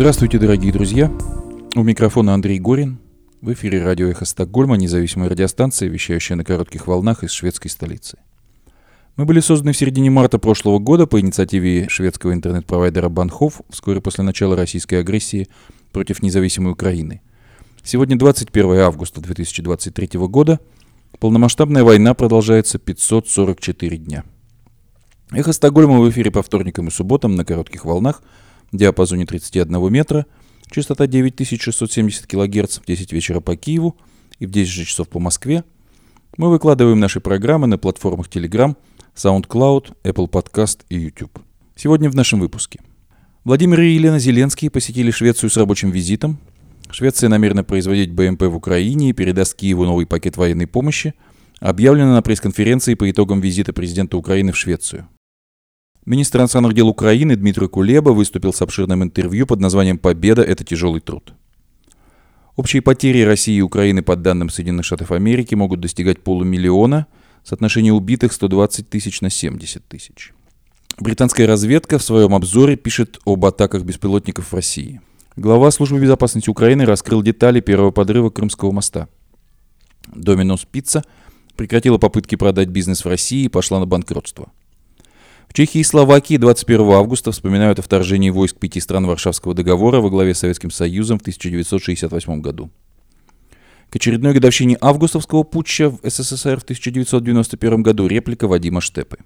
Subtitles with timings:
[0.00, 1.12] Здравствуйте, дорогие друзья.
[1.76, 3.00] У микрофона Андрей Горин.
[3.42, 8.16] В эфире радио «Эхо Стокгольма», независимая радиостанция, вещающая на коротких волнах из шведской столицы.
[9.18, 14.24] Мы были созданы в середине марта прошлого года по инициативе шведского интернет-провайдера Банхов вскоре после
[14.24, 15.48] начала российской агрессии
[15.92, 17.20] против независимой Украины.
[17.82, 20.60] Сегодня 21 августа 2023 года.
[21.18, 24.24] Полномасштабная война продолжается 544 дня.
[25.30, 28.22] Эхо Стокгольма в эфире по вторникам и субботам на коротких волнах
[28.72, 30.26] диапазоне 31 метра,
[30.70, 33.96] частота 9670 кГц в 10 вечера по Киеву
[34.38, 35.64] и в 10 часов по Москве.
[36.36, 38.76] Мы выкладываем наши программы на платформах Telegram,
[39.16, 41.38] SoundCloud, Apple Podcast и YouTube.
[41.74, 42.80] Сегодня в нашем выпуске.
[43.44, 46.38] Владимир и Елена Зеленские посетили Швецию с рабочим визитом.
[46.90, 51.14] Швеция намерена производить БМП в Украине и передаст Киеву новый пакет военной помощи.
[51.60, 55.08] Объявлено на пресс-конференции по итогам визита президента Украины в Швецию.
[56.06, 61.00] Министр иностранных дел Украины Дмитрий Кулеба выступил с обширным интервью под названием «Победа– это тяжелый
[61.00, 61.34] труд».
[62.56, 67.06] Общие потери России и Украины, по данным Соединенных Штатов Америки, могут достигать полумиллиона,
[67.44, 70.32] соотношение убитых 120 тысяч на 70 тысяч.
[70.98, 75.02] Британская разведка в своем обзоре пишет об атаках беспилотников в России.
[75.36, 79.08] Глава службы безопасности Украины раскрыл детали первого подрыва Крымского моста.
[80.14, 81.04] Доминос Пицца
[81.56, 84.50] прекратила попытки продать бизнес в России и пошла на банкротство–
[85.50, 90.08] в Чехии и Словакии 21 августа вспоминают о вторжении войск пяти стран Варшавского договора во
[90.08, 92.70] главе с Советским Союзом в 1968 году.
[93.88, 99.18] К очередной годовщине августовского путча в СССР в 1991 году реплика Вадима Штепы.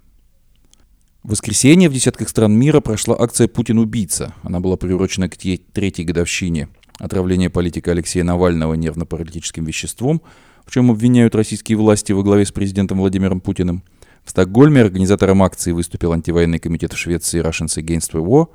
[1.22, 4.33] В воскресенье в десятках стран мира прошла акция «Путин-убийца».
[4.42, 10.22] Она была приурочена к третьей годовщине отравления политика Алексея Навального нервно-паралитическим веществом,
[10.64, 13.83] в чем обвиняют российские власти во главе с президентом Владимиром Путиным–
[14.25, 18.48] в Стокгольме организатором акции выступил антивоенный комитет в Швеции Russians Against the War.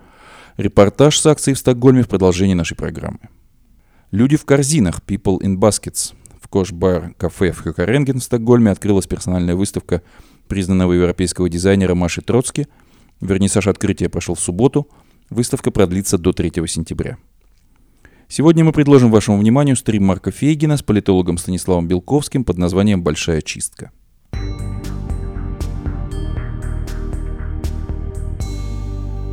[0.58, 3.20] Репортаж с акцией в Стокгольме в продолжении нашей программы.
[4.12, 6.14] Люди в корзинах People in Baskets.
[6.42, 10.02] В Кош-бар кафе в Хёкаренген в Стокгольме открылась персональная выставка
[10.48, 12.68] признанного европейского дизайнера Маши Троцки.
[13.22, 14.88] Вернисаж открытия прошел в субботу.
[15.30, 17.18] Выставка продлится до 3 сентября.
[18.28, 23.42] Сегодня мы предложим вашему вниманию стрим Марка Фейгина с политологом Станиславом Белковским под названием «Большая
[23.42, 23.92] чистка».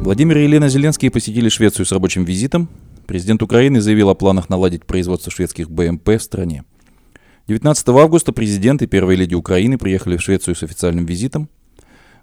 [0.07, 2.69] Владимир и Елена Зеленские посетили Швецию с рабочим визитом.
[3.09, 6.63] Президент Украины заявил о планах наладить производство шведских БМП в стране.
[7.49, 11.49] 19 августа президент и первая леди Украины приехали в Швецию с официальным визитом.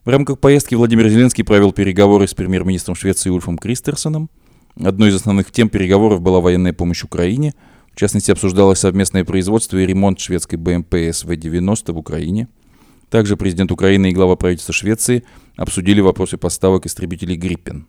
[0.06, 4.30] В рамках поездки Владимир Зеленский провел переговоры с премьер-министром Швеции Ульфом Кристерсоном.
[4.82, 7.54] Одной из основных тем переговоров была военная помощь Украине.
[7.92, 12.48] В частности, обсуждалось совместное производство и ремонт шведской БМП СВ-90 в Украине–
[13.14, 15.24] также президент Украины и глава правительства Швеции
[15.56, 17.86] обсудили вопросы поставок истребителей «Гриппен».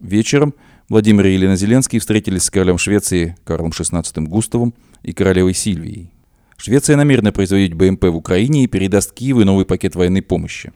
[0.00, 0.54] Вечером
[0.88, 4.72] Владимир и Елена Зеленские встретились с королем Швеции Карлом XVI Густавом
[5.02, 6.12] и королевой Сильвией.
[6.56, 10.72] Швеция намерена производить БМП в Украине и передаст Киеву новый пакет военной помощи.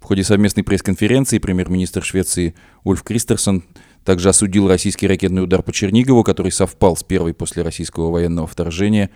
[0.00, 2.54] В ходе совместной пресс-конференции премьер-министр Швеции
[2.84, 3.64] Ульф Кристерсон
[4.02, 9.10] также осудил российский ракетный удар по Чернигову, который совпал с первой после российского военного вторжения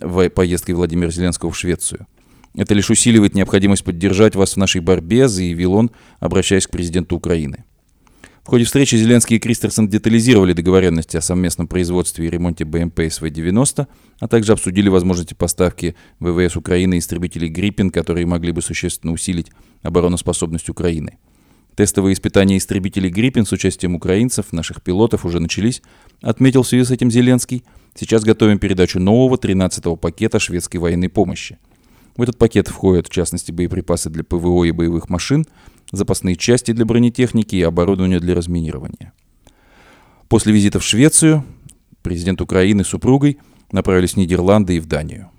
[0.00, 2.06] в поездкой Владимира Зеленского в Швецию–
[2.54, 7.64] это лишь усиливает необходимость поддержать вас в нашей борьбе, заявил он, обращаясь к президенту Украины.
[8.42, 13.86] В ходе встречи Зеленский и Кристерсон детализировали договоренности о совместном производстве и ремонте БМП СВ-90,
[14.18, 20.68] а также обсудили возможности поставки ВВС Украины истребителей «Гриппин», которые могли бы существенно усилить обороноспособность
[20.68, 21.18] Украины.
[21.76, 25.82] Тестовые испытания истребителей «Гриппин» с участием украинцев, наших пилотов, уже начались,
[26.20, 27.62] отметил в связи с этим Зеленский.
[27.94, 31.58] Сейчас готовим передачу нового 13-го пакета шведской военной помощи–
[32.20, 35.46] в этот пакет входят, в частности, боеприпасы для ПВО и боевых машин,
[35.90, 39.14] запасные части для бронетехники и оборудование для разминирования.
[40.28, 41.44] После визита в Швецию
[42.02, 43.38] президент Украины с супругой
[43.72, 45.30] направились в Нидерланды и в Данию.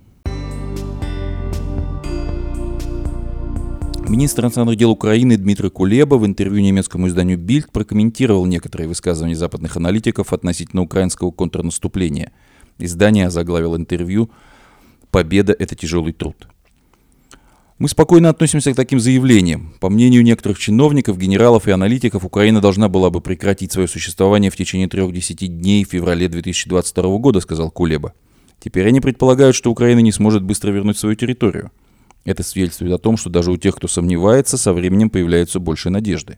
[4.09, 9.77] Министр иностранных дел Украины Дмитрий Кулеба в интервью немецкому изданию Bild прокомментировал некоторые высказывания западных
[9.77, 12.31] аналитиков относительно украинского контрнаступления.
[12.79, 14.31] Издание озаглавило интервью
[15.11, 16.47] «Победа– это тяжелый труд».
[17.81, 19.73] Мы спокойно относимся к таким заявлениям.
[19.79, 24.55] По мнению некоторых чиновников, генералов и аналитиков, Украина должна была бы прекратить свое существование в
[24.55, 28.13] течение трех-десяти дней в феврале 2022 года, сказал Кулеба.
[28.59, 31.71] Теперь они предполагают, что Украина не сможет быстро вернуть свою территорию.
[32.23, 36.37] Это свидетельствует о том, что даже у тех, кто сомневается, со временем появляется больше надежды.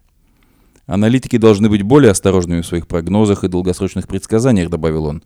[0.85, 5.23] Аналитики должны быть более осторожными в своих прогнозах и долгосрочных предсказаниях, добавил он.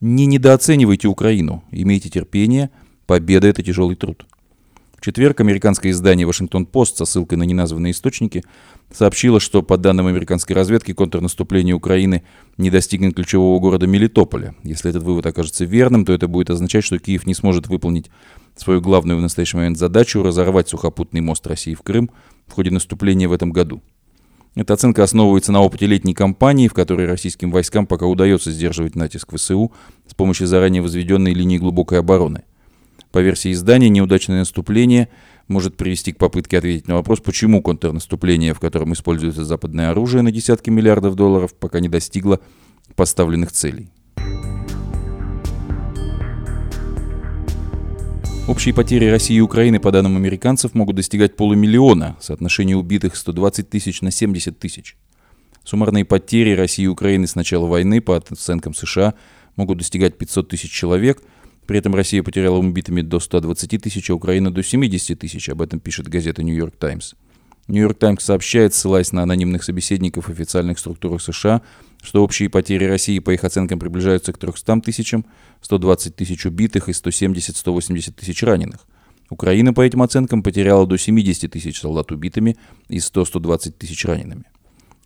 [0.00, 2.70] Не недооценивайте Украину, имейте терпение,
[3.06, 4.26] победа– это тяжелый труд.
[5.00, 8.44] В четверг американское издание «Вашингтон-Пост» со ссылкой на неназванные источники
[8.92, 12.22] сообщило, что по данным американской разведки контрнаступление Украины
[12.58, 14.54] не достигнет ключевого города Мелитополя.
[14.62, 18.10] Если этот вывод окажется верным, то это будет означать, что Киев не сможет выполнить
[18.56, 22.10] свою главную в настоящий момент задачу– разорвать сухопутный мост России в Крым
[22.46, 23.80] в ходе наступления в этом году.
[24.54, 29.34] Эта оценка основывается на опыте летней кампании, в которой российским войскам пока удается сдерживать натиск
[29.34, 29.72] ВСУ
[30.06, 32.42] с помощью заранее возведенной линии глубокой обороны.
[33.12, 35.08] По версии издания, неудачное наступление
[35.48, 40.30] может привести к попытке ответить на вопрос, почему контрнаступление, в котором используется западное оружие на
[40.30, 42.38] десятки миллиардов долларов, пока не достигло
[42.94, 43.88] поставленных целей.
[48.46, 54.02] Общие потери России и Украины, по данным американцев, могут достигать полумиллиона, соотношение убитых 120 тысяч
[54.02, 54.96] на 70 тысяч.
[55.64, 59.14] Суммарные потери России и Украины с начала войны, по оценкам США,
[59.56, 61.20] могут достигать 500 тысяч человек–
[61.66, 65.48] при этом Россия потеряла убитыми до 120 тысяч, а Украина до 70 тысяч.
[65.48, 67.14] Об этом пишет газета «Нью-Йорк Таймс».
[67.68, 71.62] «Нью-Йорк Таймс» сообщает, ссылаясь на анонимных собеседников официальных структурах США,
[72.02, 75.24] что общие потери России, по их оценкам, приближаются к 300 тысячам,
[75.60, 78.86] 120 тысяч убитых и 170-180 тысяч раненых.
[79.28, 82.56] Украина, по этим оценкам, потеряла до 70 тысяч солдат убитыми
[82.88, 84.44] и 100-120 тысяч ранеными.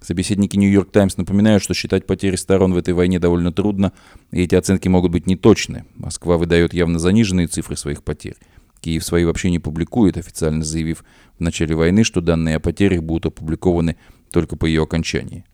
[0.05, 3.95] Собеседники «Нью-Йорк Таймс» напоминают, что считать потери сторон в этой войне довольно трудно,
[4.33, 5.87] и эти оценки могут быть неточны.
[5.95, 8.37] Москва выдает явно заниженные цифры своих потерь.
[8.81, 11.07] Киев свои вообще не публикует, официально заявив
[11.39, 13.97] в начале войны, что данные о потерях будут опубликованы
[14.31, 15.47] только по ее окончании.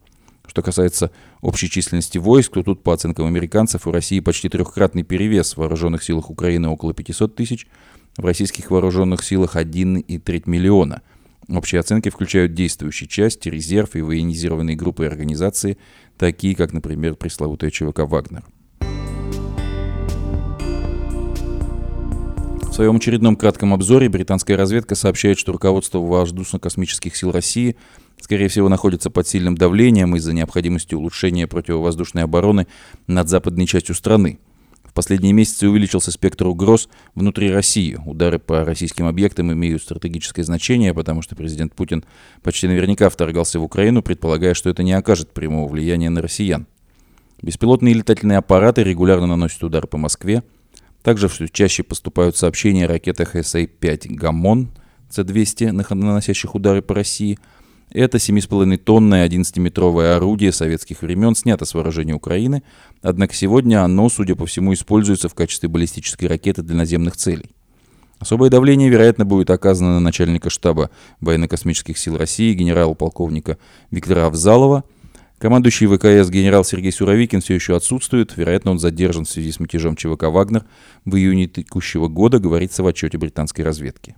[0.48, 1.12] Что касается
[1.42, 6.02] общей численности войск, то тут, по оценкам американцев, у России почти трехкратный перевес в вооруженных
[6.02, 7.68] силах Украины около 500 тысяч,
[8.16, 11.02] в российских вооруженных силах 1,3 миллиона–
[11.52, 15.78] Общие оценки включают действующие части, резерв и военизированные группы и организации,
[16.16, 18.44] такие как, например, пресловутая ЧВК «Вагнер».
[22.62, 27.76] В своем очередном кратком обзоре британская разведка сообщает, что руководство воздушно-космических сил России,
[28.20, 32.68] скорее всего, находится под сильным давлением из-за необходимости улучшения противовоздушной обороны
[33.08, 34.38] над западной частью страны–
[34.90, 37.96] в последние месяцы увеличился спектр угроз внутри России.
[38.04, 42.04] Удары по российским объектам имеют стратегическое значение, потому что президент Путин
[42.42, 46.66] почти наверняка вторгался в Украину, предполагая, что это не окажет прямого влияния на россиян.
[47.40, 50.42] Беспилотные летательные аппараты регулярно наносят удары по Москве.
[51.04, 54.70] Также все чаще поступают сообщения о ракетах СА-5 «Гамон»
[55.08, 57.38] С-200, наносящих удары по России–
[57.92, 62.62] это 7,5-тонное 11-метровое орудие советских времен снято с вооружения Украины,
[63.02, 67.50] однако сегодня оно, судя по всему, используется в качестве баллистической ракеты для наземных целей.
[68.20, 70.90] Особое давление, вероятно, будет оказано на начальника штаба
[71.20, 73.56] военно-космических сил России генерал-полковника
[73.90, 74.84] Виктора Авзалова.
[75.38, 78.36] Командующий ВКС генерал Сергей Суровикин все еще отсутствует.
[78.36, 80.66] Вероятно, он задержан в связи с мятежом ЧВК «Вагнер»
[81.06, 84.14] в июне текущего года, говорится в отчете британской разведки.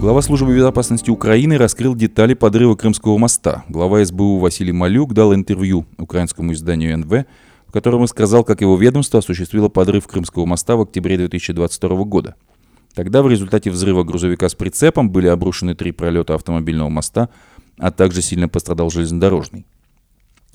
[0.00, 3.64] Глава службы безопасности Украины раскрыл детали подрыва Крымского моста.
[3.68, 7.26] Глава СБУ Василий Малюк дал интервью украинскому изданию НВ,
[7.66, 12.36] в котором рассказал, как его ведомство осуществило подрыв Крымского моста в октябре 2022 года.
[12.94, 17.28] Тогда в результате взрыва грузовика с прицепом были обрушены три пролета автомобильного моста,
[17.76, 19.66] а также сильно пострадал железнодорожный.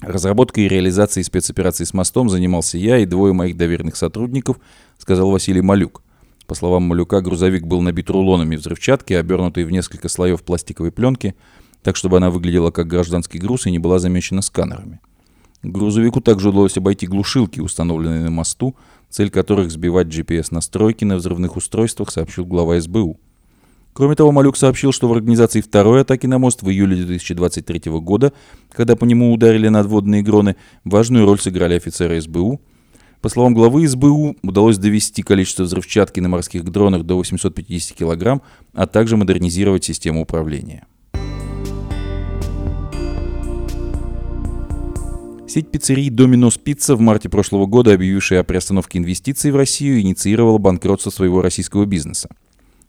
[0.01, 4.57] Разработкой и реализацией спецоперации с мостом занимался я и двое моих доверенных сотрудников,
[4.98, 6.01] сказал Василий Малюк.
[6.53, 11.33] По словам Малюка, грузовик был набит рулонами взрывчатки, обернутой в несколько слоев пластиковой пленки,
[11.81, 15.00] так чтобы она выглядела как гражданский груз и не была замечена сканерами.
[15.63, 18.75] Грузовику также удалось обойти глушилки, установленные на мосту,
[19.10, 23.19] цель которых сбивать GPS-настройки на взрывных устройствах, сообщил глава СБУ.
[23.93, 28.31] Кроме того, Малюк сообщил, что в организации второй атаки на мост в июле 2023 года,
[28.72, 32.62] когда по нему ударили надводные гроны, важную роль сыграли офицеры СБУ–
[33.24, 38.42] по словам главы СБУ, удалось довести количество взрывчатки на морских дронах до 850 кг,
[38.74, 40.86] а также модернизировать систему управления.
[45.48, 50.58] Сеть пиццерий Domino's Pizza в марте прошлого года, объявившая о приостановке инвестиций в Россию, инициировала
[50.58, 52.27] банкротство своего российского бизнеса.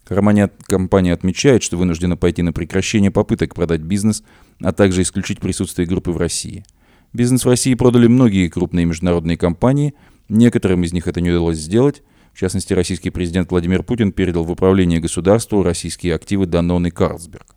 [0.03, 4.25] Компания, компания отмечает, что вынуждена пойти на прекращение попыток продать бизнес,
[4.61, 6.65] а также исключить присутствие группы в России.
[7.13, 9.95] Бизнес в России продали многие крупные международные компании–
[10.29, 12.03] Некоторым из них это не удалось сделать.
[12.33, 17.55] В частности, российский президент Владимир Путин передал в управление государству российские активы Данон и Карлсберг.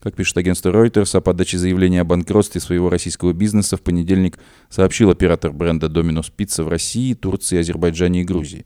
[0.00, 4.38] Как пишет агентство Reuters, о подаче заявления о банкротстве своего российского бизнеса в понедельник
[4.70, 8.64] сообщил оператор бренда Domino's Pizza в России, Турции, Азербайджане и Грузии.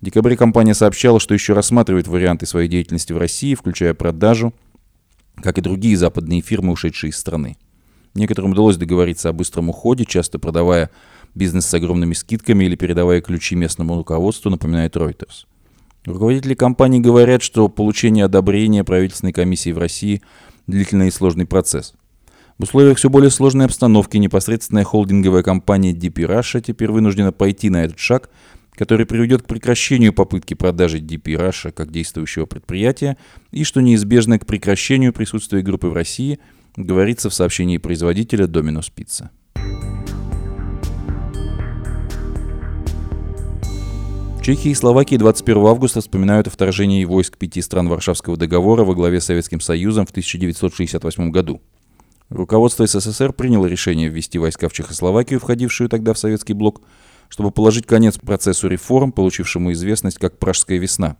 [0.00, 4.52] В декабре компания сообщала, что еще рассматривает варианты своей деятельности в России, включая продажу,
[5.36, 7.56] как и другие западные фирмы, ушедшие из страны.
[8.14, 10.90] Некоторым удалось договориться о быстром уходе, часто продавая
[11.36, 15.46] бизнес с огромными скидками или передавая ключи местному руководству, напоминает Reuters.
[16.04, 20.22] Руководители компании говорят, что получение одобрения правительственной комиссии в России–
[20.66, 21.94] длительный и сложный процесс.
[22.58, 27.84] В условиях все более сложной обстановки непосредственная холдинговая компания DP Russia теперь вынуждена пойти на
[27.84, 28.30] этот шаг,
[28.72, 33.16] который приведет к прекращению попытки продажи DP Russia как действующего предприятия
[33.50, 36.38] и, что неизбежно, к прекращению присутствия группы в России,
[36.76, 39.30] говорится в сообщении производителя Domino's Pizza.
[44.46, 49.20] Чехия и Словакия 21 августа вспоминают о вторжении войск пяти стран Варшавского договора во главе
[49.20, 51.60] с Советским Союзом в 1968 году.
[52.28, 56.80] Руководство СССР приняло решение ввести войска в Чехословакию, входившую тогда в советский блок,
[57.28, 61.16] чтобы положить конец процессу реформ, получившему известность как «Пражская весна».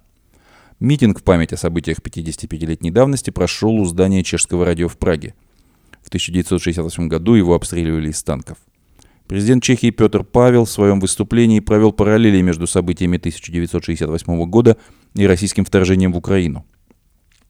[0.79, 5.35] Митинг в память о событиях 55-летней давности прошел у здания чешского радио в Праге.
[6.01, 8.59] В 1968 году его обстреливали из танков.
[9.29, 14.77] Президент Чехии Петр Павел в своем выступлении провел параллели между событиями 1968 года
[15.15, 16.65] и российским вторжением в Украину.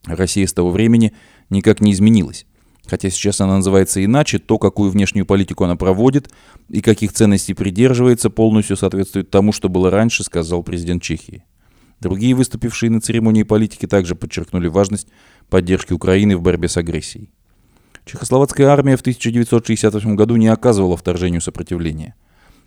[0.06, 1.12] Россия с того времени
[1.50, 2.46] никак не изменилась.
[2.86, 6.30] Хотя сейчас она называется иначе, то, какую внешнюю политику она проводит
[6.70, 11.44] и каких ценностей придерживается, полностью соответствует тому, что было раньше, сказал президент Чехии.
[12.00, 15.08] Другие выступившие на церемонии политики также подчеркнули важность
[15.50, 17.30] поддержки Украины в борьбе с агрессией.
[18.06, 22.14] Чехословацкая армия в 1968 году не оказывала вторжению сопротивления.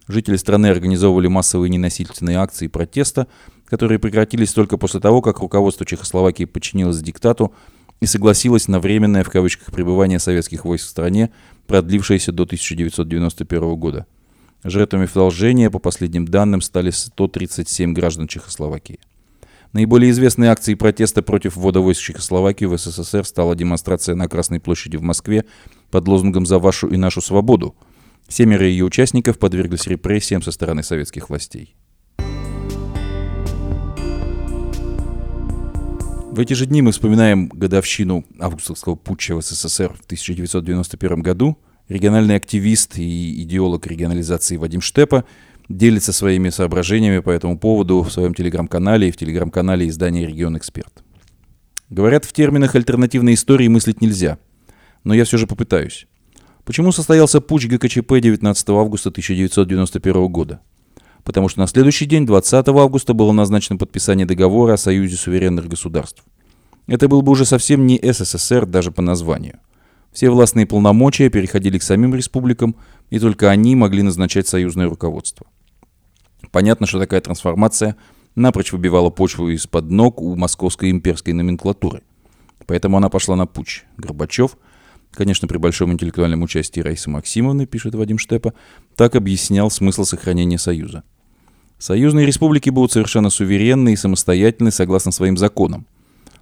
[0.09, 3.25] Жители страны организовывали массовые ненасильственные акции протеста,
[3.65, 7.53] которые прекратились только после того, как руководство Чехословакии подчинилось диктату
[8.01, 11.31] и согласилось на временное в кавычках пребывание советских войск в стране,
[11.67, 14.07] продлившееся до 1991 года.
[14.65, 18.99] Жертвами вторжения, по последним данным, стали 137 граждан Чехословакии.
[19.71, 24.97] Наиболее известной акцией протеста против ввода войск Чехословакии в СССР стала демонстрация на Красной площади
[24.97, 25.45] в Москве
[25.91, 27.75] под лозунгом «За вашу и нашу свободу».
[28.27, 31.75] Семеро ее участников подверглись репрессиям со стороны советских властей.
[36.31, 41.57] В эти же дни мы вспоминаем годовщину августовского путча в СССР в 1991 году.
[41.87, 45.25] Региональный активист и идеолог регионализации Вадим Штепа
[45.69, 51.03] делится своими соображениями по этому поводу в своем телеграм-канале и в телеграм-канале издания «Регион Эксперт».
[51.89, 54.39] Говорят, в терминах альтернативной истории мыслить нельзя.
[55.03, 56.07] Но я все же попытаюсь.
[56.65, 60.59] Почему состоялся путь ГКЧП 19 августа 1991 года?
[61.23, 66.23] Потому что на следующий день, 20 августа, было назначено подписание договора о Союзе суверенных государств.
[66.87, 69.59] Это был бы уже совсем не СССР даже по названию.
[70.11, 72.75] Все властные полномочия переходили к самим республикам,
[73.09, 75.45] и только они могли назначать союзное руководство.
[76.51, 77.95] Понятно, что такая трансформация
[78.35, 82.01] напрочь выбивала почву из-под ног у московской имперской номенклатуры.
[82.65, 83.85] Поэтому она пошла на путь.
[83.97, 84.57] Горбачев,
[85.11, 88.53] конечно, при большом интеллектуальном участии Раисы Максимовны, пишет Вадим Штепа,
[88.95, 91.03] так объяснял смысл сохранения Союза.
[91.77, 95.85] Союзные республики будут совершенно суверенны и самостоятельны согласно своим законам.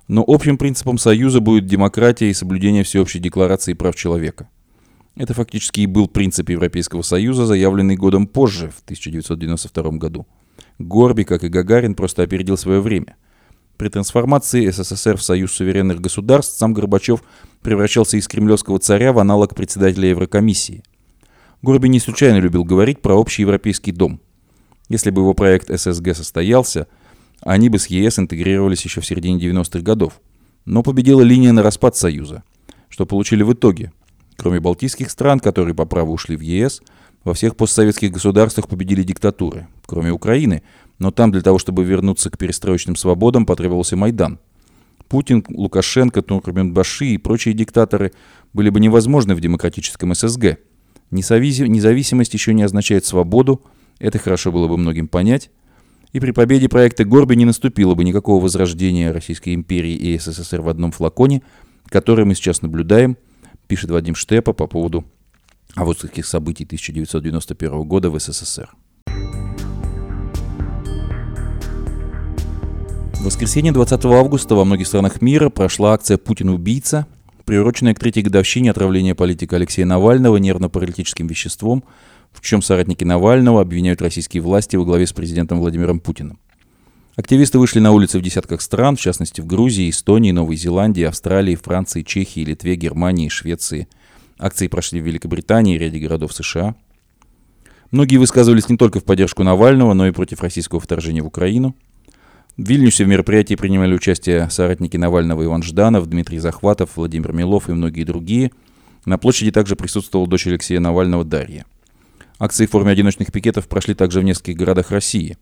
[0.08, 4.50] Но общим принципом Союза будет демократия и соблюдение всеобщей декларации прав человека–
[5.18, 10.28] это фактически и был принцип Европейского Союза, заявленный годом позже, в 1992 году.
[10.80, 13.16] Горби, как и Гагарин, просто опередил свое время.
[13.78, 17.24] При трансформации СССР в Союз суверенных государств сам Горбачев
[17.62, 20.84] превращался из кремлевского царя в аналог председателя Еврокомиссии.
[21.62, 24.20] Горби не случайно любил говорить про общий европейский дом.
[24.90, 26.88] Если бы его проект ССГ состоялся,
[27.42, 30.22] они бы с ЕС интегрировались еще в середине 90-х годов.
[30.66, 32.44] Но победила линия на распад Союза.
[32.90, 33.92] Что получили в итоге?
[34.38, 36.82] Кроме балтийских стран, которые по праву ушли в ЕС,
[37.24, 40.62] во всех постсоветских государствах победили диктатуры, кроме Украины,
[41.00, 44.40] но там для того, чтобы вернуться к перестроечным свободам, потребовался Майдан.
[45.10, 48.14] Путин, Лукашенко, Туркменбаши и прочие диктаторы
[48.54, 50.60] были бы невозможны в демократическом ССГ.
[51.10, 53.64] Независимость еще не означает свободу,
[54.00, 55.50] это хорошо было бы многим понять.
[56.14, 60.70] И при победе проекта Горби не наступило бы никакого возрождения Российской империи и СССР в
[60.70, 61.42] одном флаконе,
[61.90, 63.18] которое мы сейчас наблюдаем–
[63.68, 65.06] пишет Вадим Штепа по поводу
[65.76, 68.70] августовских событий 1991 года в СССР.
[73.14, 77.08] В воскресенье 20 августа во многих странах мира прошла акция «Путин-убийца»,
[77.46, 81.84] приуроченная к третьей годовщине отравления политика Алексея Навального нервно-паралитическим веществом,
[82.32, 86.40] в чем соратники Навального обвиняют российские власти во главе с президентом Владимиром Путиным.
[87.18, 91.56] Активисты вышли на улицы в десятках стран, в частности в Грузии, Эстонии, Новой Зеландии, Австралии,
[91.56, 93.88] Франции, Чехии, Литве, Германии, Швеции.
[94.38, 96.76] Акции прошли в Великобритании и ряде городов США.
[97.90, 101.76] Многие высказывались не только в поддержку Навального, но и против российского вторжения в Украину.
[102.56, 107.74] В Вильнюсе в мероприятии принимали участие соратники Навального Иван Жданов, Дмитрий Захватов, Владимир Милов и
[107.74, 108.52] многие другие.
[109.06, 111.66] На площади также присутствовала дочь Алексея Навального Дарья.
[112.38, 115.36] Акции в форме одиночных пикетов прошли также в нескольких городах России.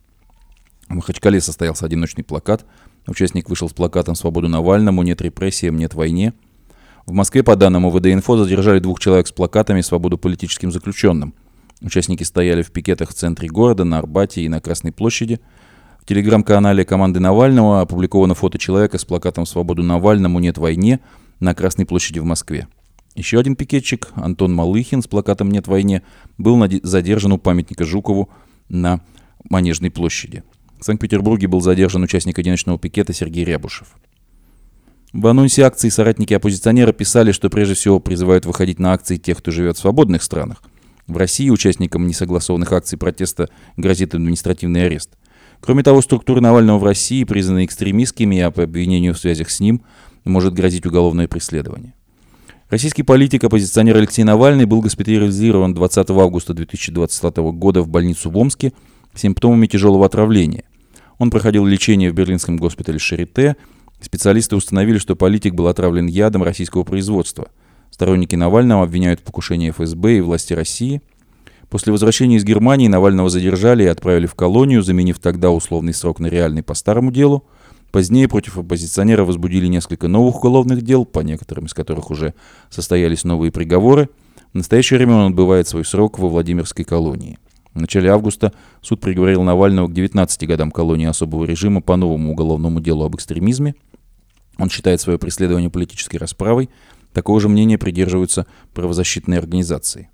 [0.89, 2.65] В Махачкале состоялся одиночный плакат.
[3.07, 6.33] Участник вышел с плакатом «Свободу Навальному», «Нет репрессиям», «Нет войне».
[7.05, 11.33] В Москве, по данным УВД-инфо, задержали двух человек с плакатами «Свободу политическим заключенным».
[11.81, 15.39] Участники стояли в пикетах в центре города, на Арбате и на Красной площади.
[16.01, 20.99] В телеграм-канале команды Навального опубликовано фото человека с плакатом «Свободу Навальному, нет войне»
[21.39, 22.67] на Красной площади в Москве.
[23.13, 26.01] Еще один пикетчик, Антон Малыхин с плакатом «Нет войне»,
[26.37, 28.29] был задержан у памятника Жукову
[28.67, 29.01] на
[29.49, 30.43] Манежной площади.
[30.79, 33.87] В Санкт-Петербурге был задержан участник одиночного пикета Сергей Рябушев.
[35.13, 39.51] В анонсе акции соратники оппозиционера писали, что прежде всего призывают выходить на акции тех, кто
[39.51, 40.61] живет в свободных странах.
[41.07, 45.11] В России участникам несогласованных акций протеста грозит административный арест.
[45.61, 49.81] Кроме того, структуры Навального в России признаны экстремистскими, а по обвинению в связях с ним
[50.25, 51.93] может грозить уголовное преследование.
[52.69, 58.73] Российский политик, оппозиционер Алексей Навальный был госпитализирован 20 августа 2020 года в больницу в Омске
[59.15, 60.65] симптомами тяжелого отравления.
[61.17, 63.55] Он проходил лечение в берлинском госпитале Шарите.
[64.01, 67.49] Специалисты установили, что политик был отравлен ядом российского производства.
[67.91, 71.01] Сторонники Навального обвиняют в покушении ФСБ и власти России.
[71.69, 76.27] После возвращения из Германии Навального задержали и отправили в колонию, заменив тогда условный срок на
[76.27, 77.45] реальный по старому делу–
[77.95, 82.33] Позднее против оппозиционера возбудили несколько новых уголовных дел, по некоторым из которых уже
[82.69, 84.09] состоялись новые приговоры.
[84.51, 87.39] В настоящее время он отбывает свой срок во Владимирской колонии.
[87.75, 92.79] В начале августа суд приговорил Навального к 19 годам колонии особого режима по новому уголовному
[92.79, 93.75] делу об экстремизме.
[94.57, 96.69] Он считает свое преследование политической расправой.
[97.13, 100.09] Такого же мнения придерживаются правозащитные организации.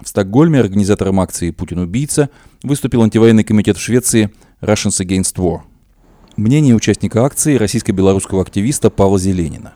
[0.00, 2.30] В Стокгольме организатором акции «Путин убийца»
[2.62, 4.30] выступил антивоенный комитет в Швеции
[4.62, 5.60] Russians Against War–
[6.36, 9.72] Мнение участника акции российско-белорусского активиста Павла Зеленина.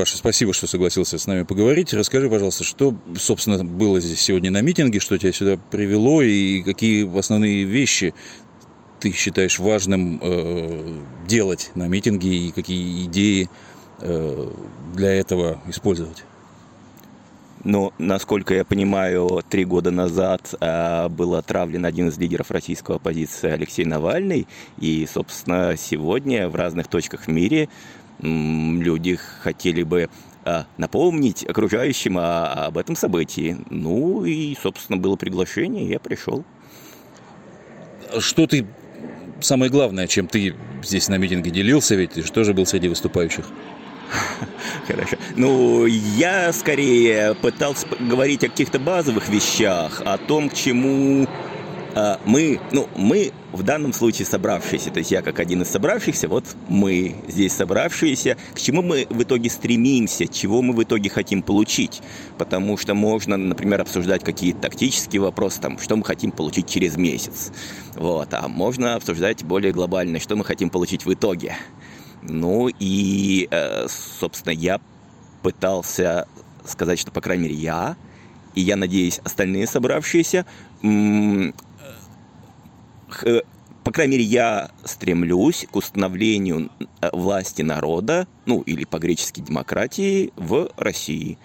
[0.00, 1.92] Паша, спасибо, что согласился с нами поговорить.
[1.92, 7.18] Расскажи, пожалуйста, что, собственно, было здесь сегодня на митинге, что тебя сюда привело и какие
[7.18, 8.14] основные вещи
[8.98, 13.50] ты считаешь важным э, делать на митинге и какие идеи
[14.00, 14.50] э,
[14.94, 16.24] для этого использовать?
[17.62, 23.50] Но, насколько я понимаю, три года назад э, был отравлен один из лидеров российской оппозиции
[23.50, 24.48] Алексей Навальный.
[24.78, 27.68] И, собственно, сегодня в разных точках в мире м,
[28.22, 30.08] люди хотели бы
[30.44, 33.56] э, напомнить окружающим о, об этом событии.
[33.70, 36.44] Ну и, собственно, было приглашение, и я пришел.
[38.18, 38.66] Что ты
[39.40, 43.46] самое главное, чем ты здесь на митинге делился, ведь ты же тоже был среди выступающих?
[44.86, 45.16] Хорошо.
[45.36, 51.49] Ну, я скорее пытался говорить о каких-то базовых вещах, о том, к чему а,
[52.24, 56.44] мы, ну, мы в данном случае собравшиеся, то есть я как один из собравшихся, вот
[56.68, 62.00] мы здесь собравшиеся, к чему мы в итоге стремимся, чего мы в итоге хотим получить.
[62.38, 67.52] Потому что можно, например, обсуждать какие-то тактические вопросы, там, что мы хотим получить через месяц.
[67.96, 71.56] Вот, а можно обсуждать более глобально, что мы хотим получить в итоге.
[72.22, 74.80] Ну и, э, собственно, я
[75.42, 76.28] пытался
[76.64, 77.96] сказать, что, по крайней мере, я,
[78.54, 80.44] и я надеюсь, остальные собравшиеся,
[83.84, 86.70] по крайней мере, я стремлюсь к установлению
[87.00, 91.38] э, власти народа, ну или по-гречески демократии в России.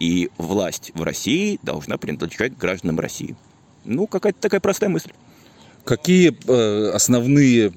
[0.00, 3.36] И власть в России должна принадлежать гражданам России.
[3.84, 5.12] Ну, какая-то такая простая мысль.
[5.84, 7.72] Какие э, основные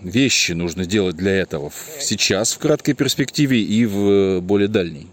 [0.00, 5.08] вещи нужно делать для этого сейчас в краткой перспективе и в э, более дальней?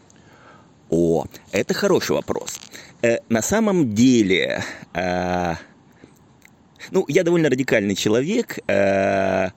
[0.89, 2.59] О, это хороший вопрос.
[3.01, 5.55] Э, на самом деле, э,
[6.91, 9.49] ну, я довольно радикальный человек, э,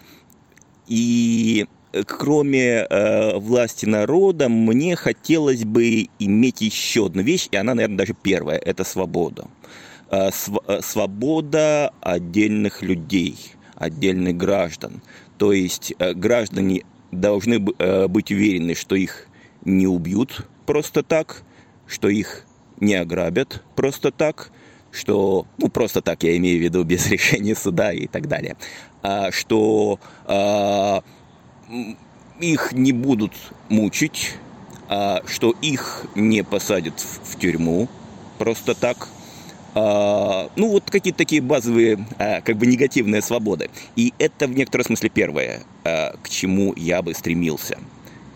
[0.87, 1.67] и
[2.07, 8.15] кроме э, власти народа, мне хотелось бы иметь еще одну вещь, и она, наверное, даже
[8.15, 9.49] первая, это свобода.
[10.11, 13.37] Э, св- э, свобода отдельных людей–
[13.79, 15.01] отдельных граждан.
[15.39, 19.29] То есть э, граждане должны э, быть уверены, что их
[19.65, 21.43] не убьют просто так,
[21.87, 22.45] что их
[22.81, 24.51] не ограбят просто так,
[24.99, 28.57] что, ну, просто так я имею в виду, без решения суда и так далее,
[29.03, 31.03] а, что а,
[32.41, 33.33] их не будут
[33.69, 34.35] мучить,
[34.89, 37.89] а, что их не посадят в, тюрьму
[38.39, 39.09] просто так,
[39.75, 43.71] ну, вот какие-то такие базовые, как бы негативные свободы.
[43.95, 47.79] И это в некотором смысле первое, к чему я бы стремился.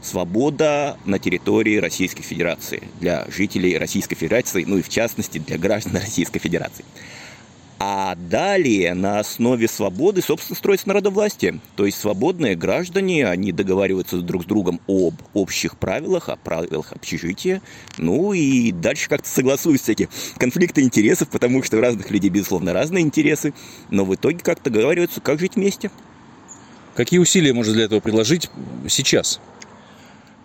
[0.03, 5.97] Свобода на территории Российской Федерации для жителей Российской Федерации, ну и в частности для граждан
[6.03, 6.85] Российской Федерации.
[7.85, 11.59] А далее на основе свободы, собственно, строится народовластие.
[11.75, 17.61] То есть свободные граждане, они договариваются друг с другом об общих правилах, о правилах общежития.
[17.99, 23.03] Ну и дальше как-то согласуются всякие конфликты интересов, потому что у разных людей, безусловно, разные
[23.03, 23.53] интересы.
[23.91, 25.91] Но в итоге как-то договариваются, как жить вместе.
[26.95, 28.49] Какие усилия можно для этого приложить
[28.89, 29.41] сейчас?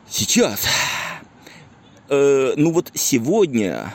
[0.09, 0.65] Сейчас.
[2.09, 3.93] Э, ну вот сегодня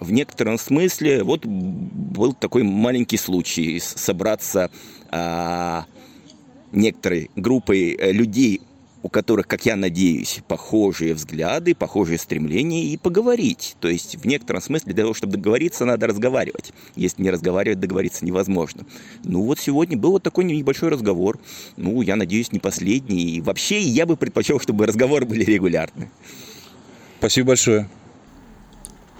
[0.00, 4.70] в некотором смысле вот был такой маленький случай собраться
[5.10, 5.84] а,
[6.72, 8.60] некоторой группой э, людей,
[9.02, 13.76] у которых, как я надеюсь, похожие взгляды, похожие стремления, и поговорить.
[13.80, 16.72] То есть, в некотором смысле, для того, чтобы договориться, надо разговаривать.
[16.94, 18.84] Если не разговаривать, договориться невозможно.
[19.24, 21.38] Ну, вот сегодня был вот такой небольшой разговор.
[21.76, 23.36] Ну, я надеюсь, не последний.
[23.36, 26.10] И вообще, я бы предпочел, чтобы разговоры были регулярны.
[27.18, 27.88] Спасибо большое.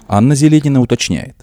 [0.07, 1.35] Анна Зеленина уточняет.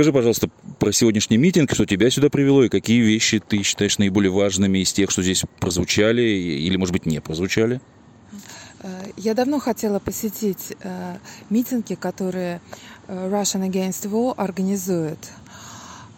[0.00, 4.32] Скажи, пожалуйста, про сегодняшний митинг, что тебя сюда привело, и какие вещи ты считаешь наиболее
[4.32, 7.82] важными из тех, что здесь прозвучали или, может быть, не прозвучали?
[9.18, 11.18] Я давно хотела посетить э,
[11.50, 12.62] митинги, которые
[13.08, 15.18] э, Russian Against War организует.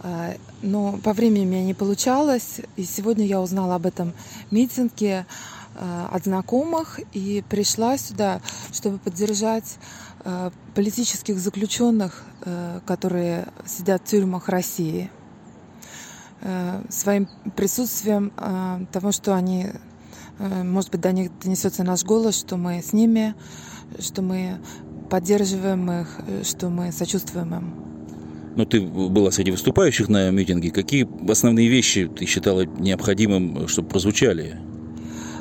[0.05, 4.12] Э, но по времени у меня не получалось, и сегодня я узнала об этом
[4.53, 5.27] митинге
[5.75, 8.42] от знакомых и пришла сюда,
[8.73, 9.79] чтобы поддержать
[10.74, 15.11] политических заключенных, э, которые сидят в тюрьмах России,
[16.40, 18.32] э, своим присутствием,
[18.92, 19.68] того, что они,
[20.38, 23.35] может быть, до них донесется наш голос, что мы с ними,
[23.98, 24.58] что мы
[25.11, 27.74] поддерживаем их, что мы сочувствуем им.
[28.56, 30.70] Но ты была среди выступающих на митинге.
[30.70, 34.58] Какие основные вещи ты считала необходимым, чтобы прозвучали?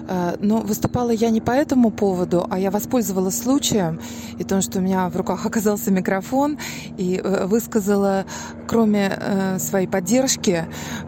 [0.07, 3.99] Э, но выступала я не по этому поводу, а я воспользовалась случаем
[4.37, 6.57] и том, что у меня в руках оказался микрофон,
[6.97, 8.25] и э, высказала,
[8.67, 10.65] кроме э, своей поддержки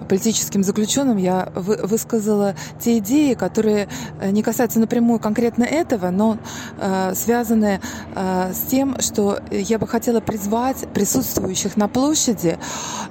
[0.10, 3.88] политическим заключенным, я высказала те идеи, которые
[4.22, 6.38] не касаются напрямую конкретно этого, но
[7.14, 7.80] связаны
[8.16, 12.60] с тем, что я бы хотела призвать присутствующих на площади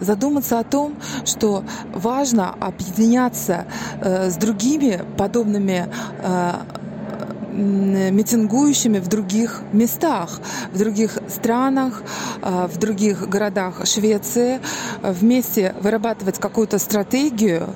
[0.01, 3.66] задуматься о том, что важно объединяться
[4.01, 10.41] с другими подобными другими э, митингующими в других местах,
[10.73, 12.03] в других странах,
[12.43, 14.61] э, в других городах Швеции,
[15.03, 17.69] вместе вырабатывать какую-то стратегию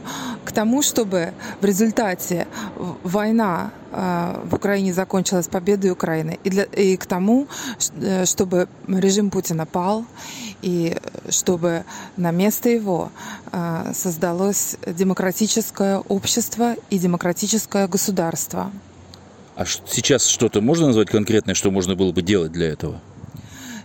[0.45, 2.47] к тому, чтобы в результате
[3.03, 7.47] война э, в Украине закончилась победой Украины, и, для, и к тому,
[8.25, 10.05] чтобы режим Путина пал,
[10.66, 10.96] и
[11.31, 11.85] чтобы
[12.16, 13.12] на место его
[13.52, 18.72] а, создалось демократическое общество и демократическое государство.
[19.55, 23.00] А сейчас что-то можно назвать конкретное, что можно было бы делать для этого?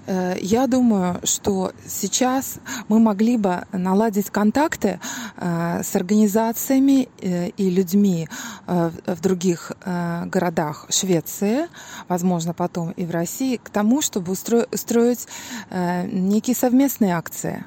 [0.07, 4.99] Э, я думаю, что сейчас мы могли бы наладить контакты
[5.37, 8.27] э, с организациями э, и людьми
[8.67, 11.67] в других городах Швеции,
[12.07, 15.27] возможно, потом и в России, к тому, чтобы устроить
[15.69, 17.65] некие совместные акции.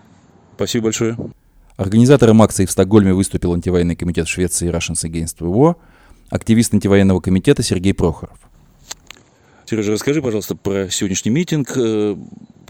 [0.56, 1.16] Спасибо большое.
[1.76, 5.76] Организатором акции в Стокгольме выступил антивоенный комитет Швеции Russians Against War,
[6.30, 8.38] активист антивоенного комитета Сергей Прохоров.
[9.66, 11.72] Сережа, расскажи, пожалуйста, про сегодняшний митинг.
[11.74, 12.16] Э,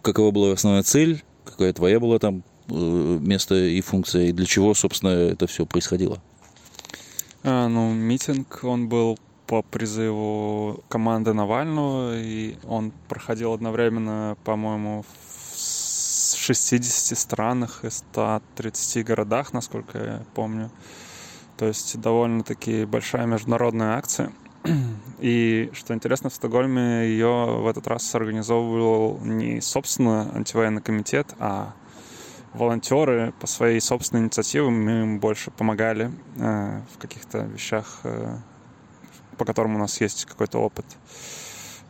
[0.00, 1.24] какова была основная цель?
[1.44, 2.72] Какая твоя была там э,
[3.20, 4.26] место и функция?
[4.26, 6.22] И для чего, собственно, это все происходило?
[7.42, 15.04] А, ну, митинг, он был по призыву команды Навального, и он проходил одновременно, по-моему,
[15.56, 20.70] в 60 странах и 130 городах, насколько я помню.
[21.56, 24.32] То есть довольно-таки большая международная акция—
[25.18, 31.74] и что интересно, в Стокгольме ее в этот раз организовывал не, собственно, антивоенный комитет, а
[32.54, 34.68] волонтеры по своей собственной инициативе.
[34.70, 38.36] Мы им больше помогали э, в каких-то вещах, э,
[39.36, 40.86] по которым у нас есть какой-то опыт.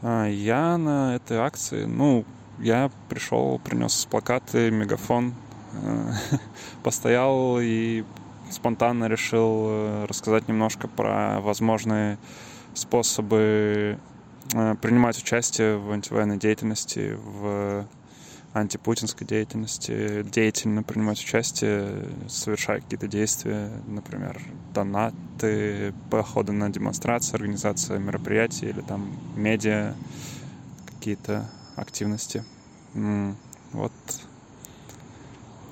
[0.02, 2.24] Э, я на этой акции, ну,
[2.58, 5.34] я пришел, принес плакаты, мегафон,
[5.72, 6.12] э,
[6.82, 8.04] постоял и
[8.50, 12.18] спонтанно решил э, рассказать немножко про возможные
[12.74, 13.98] способы
[14.52, 17.86] э, принимать участие в антивоенной деятельности, в
[18.52, 24.40] антипутинской деятельности, деятельно принимать участие, совершая какие-то действия, например,
[24.72, 29.94] донаты, походы на демонстрации, организация мероприятий или там медиа,
[30.86, 32.44] какие-то активности.
[33.72, 33.92] Вот.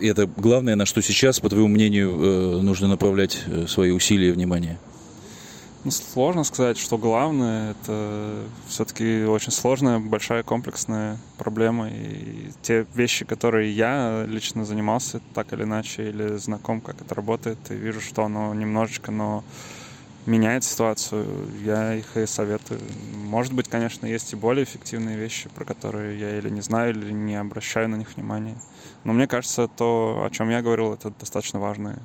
[0.01, 4.31] И это главное, на что сейчас, по твоему мнению, э, нужно направлять э, свои усилия
[4.31, 4.79] и внимание?
[5.85, 7.73] Ну, сложно сказать, что главное.
[7.73, 11.89] Это все-таки очень сложная, большая, комплексная проблема.
[11.91, 17.59] И те вещи, которые я лично занимался так или иначе, или знаком, как это работает,
[17.71, 19.43] и вижу, что оно немножечко, но
[20.25, 21.27] меняет ситуацию,
[21.65, 22.81] я их и советую.
[23.17, 27.11] Может быть, конечно, есть и более эффективные вещи, про которые я или не знаю, или
[27.11, 28.57] не обращаю на них внимания.
[29.03, 31.99] Но мне кажется, то, о чем я говорил, это достаточно важное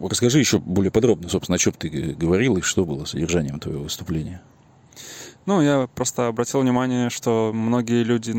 [0.00, 4.42] Расскажи еще более подробно, собственно, о чем ты говорил и что было содержанием твоего выступления.
[5.44, 8.32] Ну, я просто обратил внимание, что многие люди,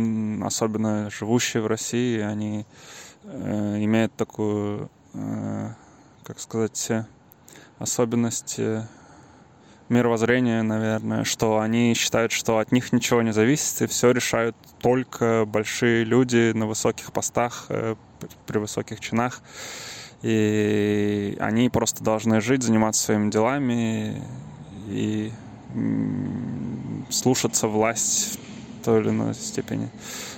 [0.45, 2.65] особенно живущие в России, они
[3.23, 5.69] э, имеют такую, э,
[6.23, 6.91] как сказать,
[7.77, 8.87] особенность э,
[9.89, 15.43] мировоззрения, наверное, что они считают, что от них ничего не зависит, и все решают только
[15.45, 17.95] большие люди на высоких постах, э,
[18.47, 19.41] при высоких чинах
[20.23, 24.21] и они просто должны жить, заниматься своими делами
[24.87, 25.31] и
[27.09, 28.39] слушаться власть
[28.79, 29.89] в той или иной степени.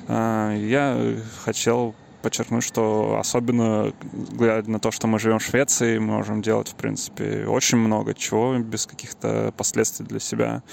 [0.08, 1.96] А, я хотел
[2.26, 3.94] подчеркнуть, что особенно
[4.32, 8.16] глядя на то, что мы живем в Швеции, мы можем делать, в принципе, очень много
[8.16, 10.64] чего без каких-то последствий для себя.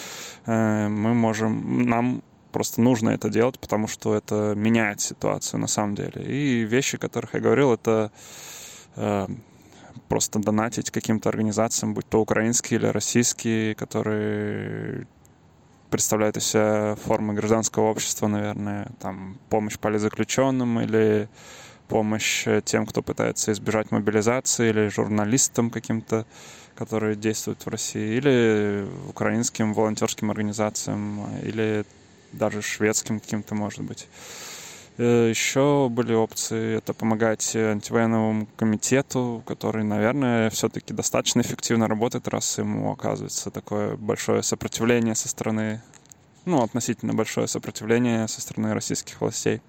[0.46, 2.22] Э, мы можем, нам
[2.52, 6.24] просто нужно это делать, потому что это меняет ситуацию на самом деле.
[6.24, 8.10] И вещи, о которых я говорил, это
[10.08, 15.06] просто донатить каким-то организациям, будь то украинские или российские, которые
[15.90, 21.28] представляют из себя формы гражданского общества, наверное, там помощь политзаключенным или
[21.88, 26.26] помощь тем, кто пытается избежать мобилизации, или журналистам каким-то,
[26.74, 31.84] которые действуют в России, или украинским волонтерским организациям, или
[32.32, 34.08] даже шведским каким-то, может быть.
[34.98, 42.58] Э, Еще были опции это помогать антивоенному комитету, который, наверное, все-таки достаточно эффективно работает, раз
[42.58, 45.82] ему оказывается такое большое сопротивление со стороны,
[46.44, 49.62] ну, относительно большое сопротивление со стороны российских властей.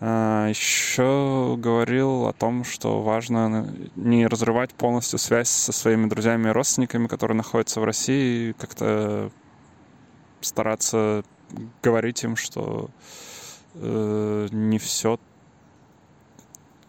[0.00, 6.52] А, Еще говорил о том, что важно не разрывать полностью связь со своими друзьями и
[6.52, 9.30] родственниками, которые находятся в России, как-то
[10.40, 11.24] стараться
[11.82, 12.90] говорить им, что
[13.80, 15.18] э, не все,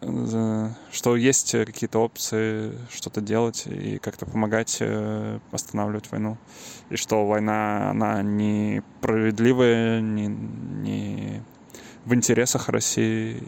[0.00, 6.36] э, что есть какие-то опции что-то делать и как-то помогать э, останавливать войну.
[6.90, 11.42] И что война, она не справедливая, не, не
[12.04, 13.42] в интересах России,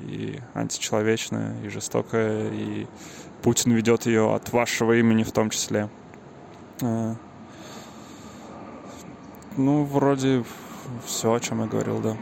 [0.00, 2.86] и античеловечная, и жестокая, и
[3.42, 5.88] Путин ведет ее от вашего имени в том числе.
[6.82, 7.14] Э,
[9.56, 10.44] ну, вроде
[11.04, 12.16] все, о чем я говорил, да.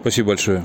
[0.00, 0.64] Спасибо большое.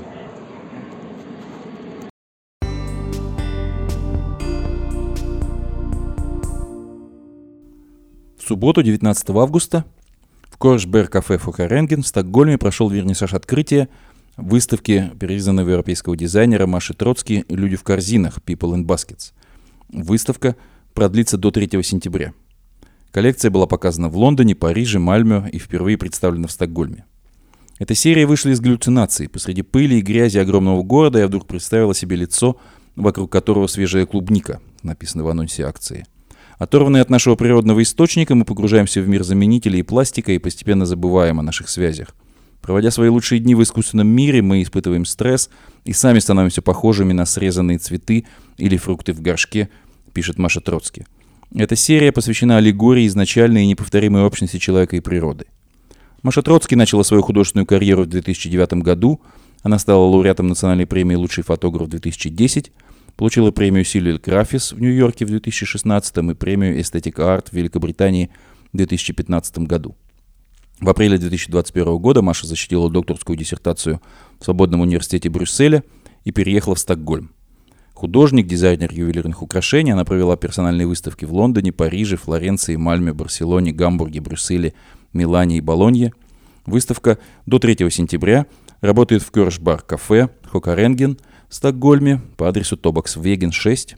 [8.38, 9.84] В субботу, 19 августа,
[10.48, 13.88] в Коршбер кафе Фокаренген в Стокгольме прошел вернисаж открытия
[14.38, 19.32] выставки переизданного европейского дизайнера Маши Троцки «Люди в корзинах» People in Baskets.
[19.88, 20.56] Выставка
[20.94, 22.32] продлится до 3 сентября.
[23.10, 27.04] Коллекция была показана в Лондоне, Париже, Мальме и впервые представлена в Стокгольме.
[27.78, 29.28] Эта серия вышла из галлюцинаций.
[29.28, 32.56] Посреди пыли и грязи огромного города я вдруг представила себе лицо,
[32.94, 36.06] вокруг которого свежая клубника, написано в анонсе акции.
[36.58, 41.38] Оторванные от нашего природного источника, мы погружаемся в мир заменителей и пластика и постепенно забываем
[41.38, 42.14] о наших связях.
[42.62, 45.50] Проводя свои лучшие дни в искусственном мире, мы испытываем стресс
[45.84, 48.24] и сами становимся похожими на срезанные цветы
[48.56, 49.68] или фрукты в горшке,
[50.14, 51.06] пишет Маша Троцки.
[51.54, 55.44] Эта серия посвящена аллегории изначальной и неповторимой общности человека и природы.
[56.26, 59.20] Маша Троцкий начала свою художественную карьеру в 2009 году.
[59.62, 62.72] Она стала лауреатом национальной премии «Лучший фотограф» 2010,
[63.14, 68.30] получила премию Силил Графис в Нью-Йорке в 2016 и премию Эстетика Арт в Великобритании
[68.72, 69.94] в 2015 году.
[70.80, 74.02] В апреле 2021 года Маша защитила докторскую диссертацию
[74.40, 75.84] в Свободном университете Брюсселя
[76.24, 77.30] и переехала в Стокгольм.
[77.94, 84.20] Художник, дизайнер ювелирных украшений, она провела персональные выставки в Лондоне, Париже, Флоренции, Мальме, Барселоне, Гамбурге,
[84.20, 84.74] Брюсселе,
[85.16, 86.12] Милане и Болонье.
[86.66, 88.46] Выставка до 3 сентября
[88.80, 93.96] работает в Кёршбар кафе Хокаренген в Стокгольме по адресу Тобакс Веген 6.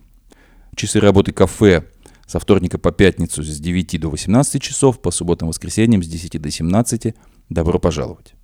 [0.77, 1.85] Часы работы кафе
[2.27, 6.41] со вторника по пятницу с 9 до 18 часов, по субботам и воскресеньям с 10
[6.41, 7.15] до 17.
[7.49, 8.35] Добро пожаловать!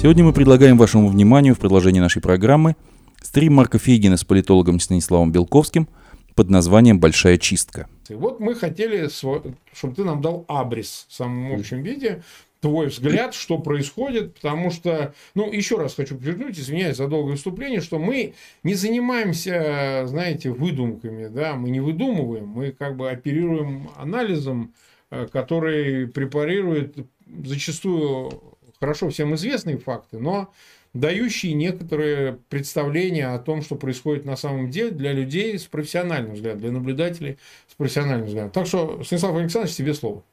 [0.00, 2.76] Сегодня мы предлагаем вашему вниманию в продолжении нашей программы
[3.22, 5.88] стрим Марка Фейгина с политологом Станиславом Белковским–
[6.40, 7.86] под названием «Большая чистка».
[8.08, 12.22] Вот мы хотели, чтобы ты нам дал абрис в самом общем виде
[12.62, 17.82] твой взгляд, что происходит, потому что, ну, еще раз хочу подчеркнуть, извиняюсь за долгое выступление,
[17.82, 24.72] что мы не занимаемся, знаете, выдумками, да, мы не выдумываем, мы как бы оперируем анализом,
[25.10, 26.96] э, который препарирует
[27.44, 30.50] зачастую хорошо всем известные факты, но
[30.94, 36.60] дающие некоторые представления о том, что происходит на самом деле для людей с профессиональным взглядом,
[36.60, 38.50] для наблюдателей с профессиональным взглядом.
[38.50, 40.24] Так что, Станислав Александрович, тебе слово.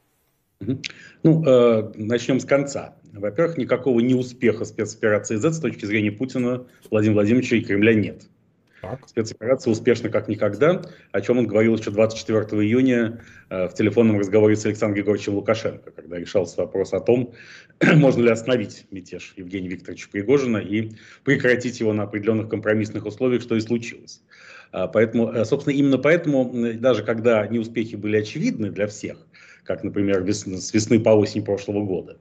[1.22, 2.96] Ну, э, начнем с конца.
[3.12, 8.28] Во-первых, никакого неуспеха спецоперации Z с точки зрения Путина, Владимира Владимировича и Кремля нет.
[8.90, 9.08] Так.
[9.08, 13.20] Спецоперация успешна как никогда, о чем он говорил еще 24 июня
[13.50, 17.34] э, в телефонном разговоре с Александром Григорьевичем Лукашенко, когда решался вопрос о том,
[17.82, 20.92] можно ли остановить мятеж Евгения Викторовича Пригожина и
[21.24, 24.22] прекратить его на определенных компромиссных условиях, что и случилось.
[24.72, 29.18] А, поэтому, э, собственно, именно поэтому, даже когда неуспехи были очевидны для всех,
[29.64, 32.16] как, например, весны, с весны по осень прошлого года.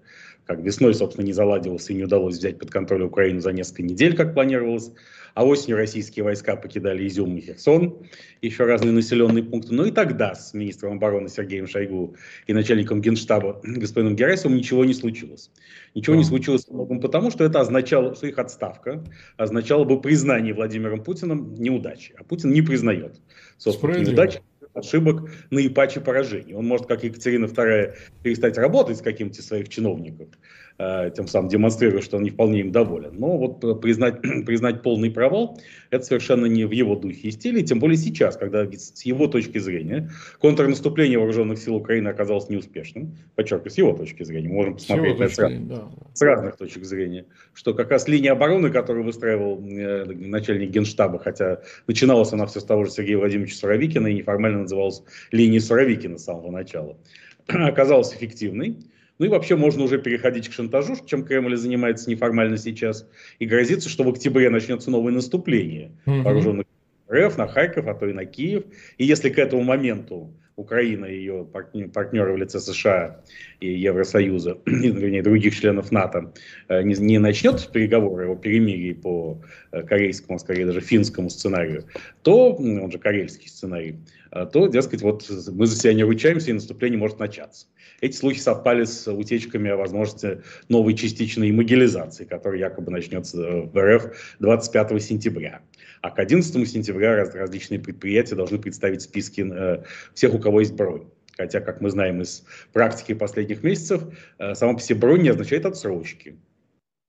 [0.46, 4.16] Как весной, собственно, не заладилось и не удалось взять под контроль Украину за несколько недель,
[4.16, 4.92] как планировалось.
[5.38, 8.08] А осенью российские войска покидали Изюм и Херсон,
[8.42, 9.72] еще разные населенные пункты.
[9.72, 12.16] Ну и тогда с министром обороны Сергеем Шойгу
[12.48, 15.52] и начальником генштаба господином Герасимовым ничего не случилось.
[15.94, 19.04] Ничего не случилось многом потому, что это означало, что их отставка
[19.38, 22.16] означала бы признание Владимиром Путиным неудачи.
[22.18, 23.22] А Путин не признает
[23.60, 24.42] собственно неудачи
[24.74, 26.54] ошибок наипаче поражений.
[26.54, 30.30] Он может, как Екатерина II, перестать работать с каким-то своих чиновников,
[30.78, 33.16] тем самым демонстрируя, что он не вполне им доволен.
[33.18, 35.60] Но вот э, признать, признать полный провал,
[35.90, 39.58] это совершенно не в его духе и стиле, тем более сейчас, когда с его точки
[39.58, 45.34] зрения контрнаступление вооруженных сил Украины оказалось неуспешным, подчеркиваю, с его точки зрения, можем посмотреть это
[45.34, 45.90] с, да.
[46.14, 51.62] с разных точек зрения, что как раз линия обороны, которую выстраивал э, начальник генштаба, хотя
[51.88, 56.24] начиналась она все с того же Сергея Владимировича Суровикина и неформально называлась линией Суровикина с
[56.24, 56.98] самого начала,
[57.48, 58.78] оказалась эффективной,
[59.20, 63.08] ну и вообще можно уже переходить к шантажу, чем Кремль занимается неформально сейчас,
[63.40, 66.22] и грозится, что в октябре начнется новое наступление mm-hmm.
[66.22, 66.66] вооруженных
[67.12, 68.64] РФ на Харьков, а то и на Киев.
[68.98, 71.48] И если к этому моменту Украина и ее
[71.94, 73.22] партнеры в лице США
[73.60, 76.34] и Евросоюза, вернее, других членов НАТО,
[76.68, 79.42] э, не, не начнет переговоры о перемирии по
[79.82, 81.86] э, корейскому, скорее даже финскому сценарию,
[82.24, 83.98] то, он же карельский сценарий,
[84.32, 87.68] э, то, дескать, вот мы за себя не ручаемся, и наступление может начаться.
[88.02, 94.36] Эти слухи совпали с утечками о возможности новой частичной могилизации, которая якобы начнется в РФ
[94.40, 95.62] 25 сентября.
[96.02, 100.74] А к 11 сентября раз, различные предприятия должны представить списки э, всех, у кого есть
[100.74, 101.08] бронь.
[101.38, 104.04] Хотя, как мы знаем из практики последних месяцев,
[104.40, 106.36] э, сама по себе бронь не означает отсрочки.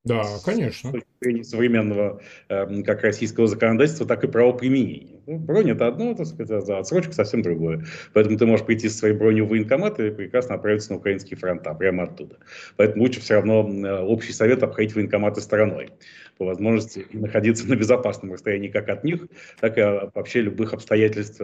[0.05, 0.91] Да, конечно.
[0.91, 5.21] С точки зрения современного э, как российского законодательства, так и правоприменения.
[5.27, 7.85] Ну, бронь это одно, так сказать, а отсрочка совсем другое.
[8.15, 11.75] Поэтому ты можешь прийти со своей броней в военкомат и прекрасно отправиться на украинские фронта,
[11.75, 12.39] прямо оттуда.
[12.77, 13.61] Поэтому лучше все равно
[14.07, 15.91] общий совет обходить военкоматы стороной.
[16.39, 19.27] По возможности находиться на безопасном расстоянии как от них,
[19.61, 19.83] так и
[20.15, 21.43] вообще любых обстоятельств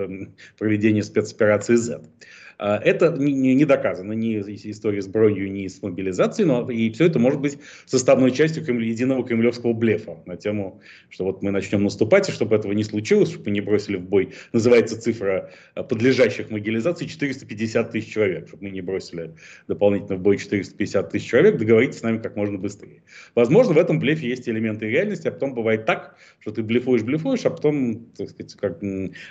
[0.57, 2.01] проведения спецоперации Z.
[2.59, 4.39] А, это не, доказано ни
[4.71, 8.87] история с бронью, ни с мобилизацией, но и все это может быть составной частью кремль,
[8.87, 13.31] единого кремлевского блефа на тему, что вот мы начнем наступать, и чтобы этого не случилось,
[13.31, 18.71] чтобы не бросили в бой, называется цифра а, подлежащих мобилизации 450 тысяч человек, чтобы мы
[18.71, 19.35] не бросили
[19.69, 23.03] дополнительно в бой 450 тысяч человек, договоритесь с нами как можно быстрее.
[23.35, 27.45] Возможно, в этом блефе есть элементы реальности, а потом бывает так, что ты блефуешь, блефуешь,
[27.45, 28.81] а потом, так сказать, как,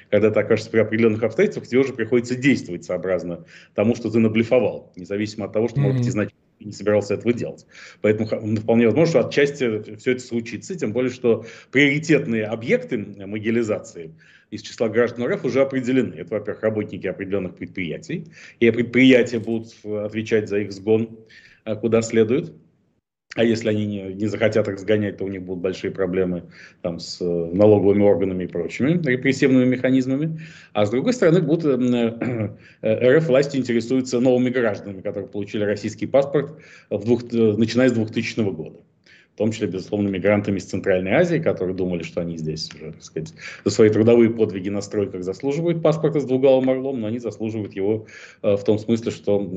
[0.09, 3.45] когда ты окажешься при определенных обстоятельствах, тебе уже приходится действовать сообразно сообразно
[3.75, 7.65] тому, что ты наблефовал, независимо от того, что, может быть, изначально не собирался этого делать.
[8.01, 14.13] Поэтому вполне возможно, что отчасти все это случится, тем более, что приоритетные объекты могилизации
[14.49, 16.15] из числа граждан РФ уже определены.
[16.15, 18.27] Это, во-первых, работники определенных предприятий,
[18.59, 21.19] и предприятия будут отвечать за их сгон
[21.65, 22.53] а, куда следует.
[23.35, 26.43] А если они не, не захотят их сгонять, то у них будут большие проблемы
[26.81, 30.39] там, с э, налоговыми органами и прочими репрессивными механизмами.
[30.73, 32.49] А с другой стороны, будут, э,
[32.81, 36.59] э, РФ власти интересуются новыми гражданами, которые получили российский паспорт
[36.91, 38.79] в двух, начиная с 2000 года.
[39.33, 43.03] В том числе, безусловно, мигрантами из Центральной Азии, которые думали, что они здесь уже, так
[43.03, 43.33] сказать,
[43.65, 48.05] за свои трудовые подвиги на стройках заслуживают паспорта с двуглавым орлом, но они заслуживают его
[48.43, 49.51] в том смысле, что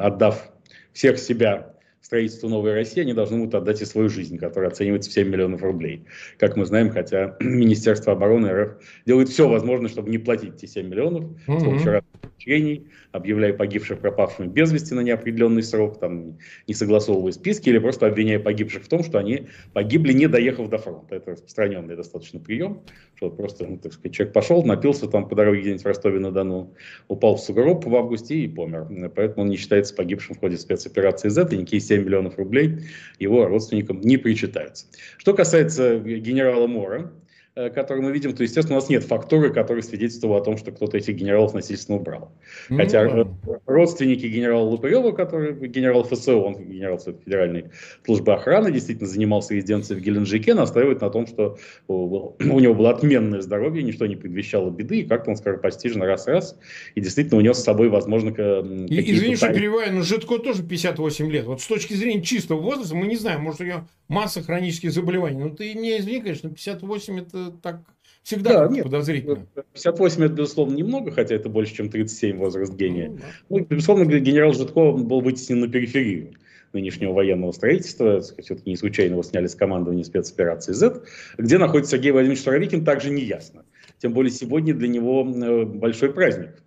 [0.00, 0.50] отдав
[0.92, 1.71] всех себя
[2.02, 5.62] строительству новой России, они должны будут отдать и свою жизнь, которая оценивается в 7 миллионов
[5.62, 6.04] рублей.
[6.38, 8.70] Как мы знаем, хотя Министерство обороны РФ
[9.06, 11.60] делает все возможное, чтобы не платить эти 7 миллионов, mm-hmm.
[11.60, 12.12] с помощью разных
[12.42, 18.06] учреждений, объявляя погибших пропавшими без вести на неопределенный срок, там, не согласовывая списки или просто
[18.06, 21.16] обвиняя погибших в том, что они погибли, не доехав до фронта.
[21.16, 22.82] Это распространенный достаточно прием,
[23.14, 26.74] что просто, ну, так сказать, человек пошел, напился там по дороге где-нибудь в Ростове-на-Дону,
[27.08, 28.88] упал в сугроб в августе и помер.
[29.14, 32.78] Поэтому он не считается погибшим в ходе спецоперации Z, и никакие 37 миллионов рублей
[33.18, 34.86] его родственникам не причитаются.
[35.18, 37.12] Что касается генерала Мора,
[37.54, 40.72] Э, который мы видим, то, естественно, у нас нет фактуры, которая свидетельствовала о том, что
[40.72, 42.32] кто-то этих генералов насильственно убрал.
[42.70, 43.26] Ну, Хотя
[43.66, 47.66] родственники генерала Лупырева, который генерал ФСО, он генерал Федеральной
[48.06, 53.42] службы охраны, действительно занимался резиденцией в Геленджике, настаивает на том, что у него было отменное
[53.42, 56.58] здоровье, ничто не предвещало беды, и как-то он скоропостижно раз-раз,
[56.94, 61.44] и действительно унес с собой, возможно, Извини, что перебиваю, но Житко тоже 58 лет.
[61.44, 65.38] Вот с точки зрения чистого возраста, мы не знаем, может, у него масса хронических заболеваний.
[65.38, 67.80] Ну, ты мне извини, конечно, 58 это так
[68.22, 69.46] всегда да, нет, подозрительно.
[69.72, 73.10] 58 это, безусловно, немного, хотя это больше, чем 37 возраст гения.
[73.10, 73.24] Ну, да.
[73.48, 76.34] ну безусловно, генерал Житков был вытеснен на периферию
[76.72, 78.20] нынешнего военного строительства.
[78.20, 81.02] Все-таки не случайно его сняли с командования спецоперации Z.
[81.38, 83.64] Где находится Сергей Владимирович Суровикин, также не ясно.
[83.98, 86.62] Тем более сегодня для него э, большой праздник.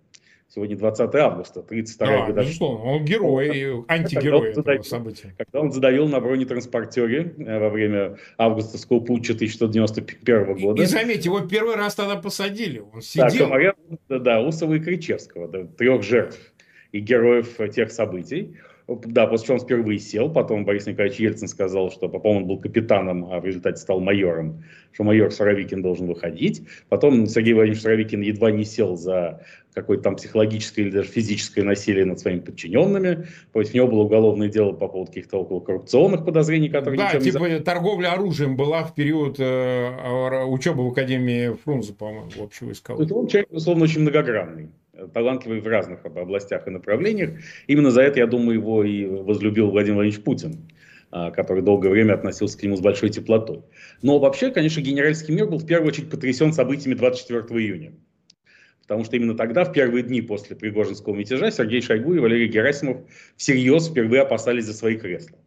[0.48, 2.40] Сегодня 20 августа, 32 да, годовщина.
[2.40, 5.34] Безусловно, он герой, антигерой когда этого события.
[5.36, 10.80] Когда он задавил на бронетранспортере э, во время августовского путча 1991 года.
[10.80, 12.78] И, и заметьте, его первый раз тогда посадили.
[12.78, 13.28] Он сидел.
[13.28, 13.74] Да, комаря,
[14.08, 16.38] да, Усова и Кричевского, да, трех жертв
[16.92, 18.56] и героев тех событий.
[18.88, 22.60] Да, после чего он впервые сел, потом Борис Николаевич Ельцин сказал, что, по-моему, он был
[22.60, 24.62] капитаном, а в результате стал майором,
[24.92, 26.62] что майор Суровикин должен выходить.
[26.88, 29.42] Потом Сергей Владимирович Суровикин едва не сел за
[29.74, 33.26] какое-то там психологическое или даже физическое насилие над своими подчиненными.
[33.52, 37.58] Против него было уголовное дело по поводу каких-то около коррупционных подозрений, которые Да, типа не...
[37.58, 43.04] торговля оружием была в период э, учебы в Академии Фрунзе, по-моему, в общевойсковой.
[43.04, 44.70] Это он человек, безусловно, очень многогранный
[45.12, 47.30] талантливый в разных областях и направлениях.
[47.66, 50.68] Именно за это, я думаю, его и возлюбил Владимир Владимирович Путин
[51.12, 53.62] а, который долгое время относился к нему с большой теплотой.
[54.02, 57.92] Но вообще, конечно, генеральский мир был в первую очередь потрясен событиями 24 июня.
[58.82, 62.98] Потому что именно тогда, в первые дни после Пригожинского мятежа, Сергей Шойгу и Валерий Герасимов
[63.36, 65.38] всерьез впервые опасались за свои кресла.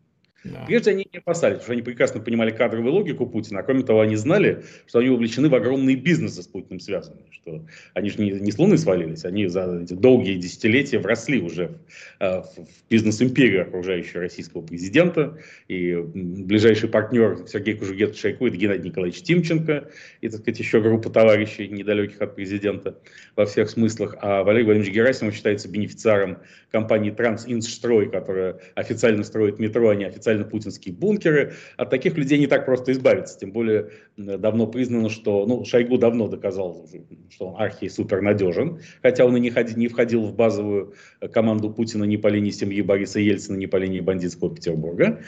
[0.44, 0.64] Да.
[0.68, 4.00] Прежде они не опасались, потому что они прекрасно понимали кадровую логику Путина, а кроме того,
[4.00, 8.32] они знали, что они увлечены в огромные бизнесы с Путиным связанные, что они же не,
[8.32, 13.64] не с свалились, они за эти долгие десятилетия вросли уже в, э, в, в бизнес-империю
[13.64, 15.38] окружающего российского президента,
[15.68, 19.90] и ближайший партнер Сергей Кужугет Шойку это Геннадий Николаевич Тимченко,
[20.22, 22.98] и, так сказать, еще группа товарищей, недалеких от президента
[23.36, 26.38] во всех смыслах, а Валерий Владимирович Герасимов считается бенефициаром
[26.72, 31.54] компании Трансинстрой, которая официально строит метро, а не официально специально путинские бункеры.
[31.78, 33.40] От таких людей не так просто избавиться.
[33.40, 36.88] Тем более давно признано, что ну, Шойгу давно доказал,
[37.30, 41.28] что он архи супер надежен, хотя он и не, ходи, не входил в базовую э,
[41.28, 45.22] команду Путина ни по линии семьи Бориса Ельцина, ни по линии бандитского Петербурга.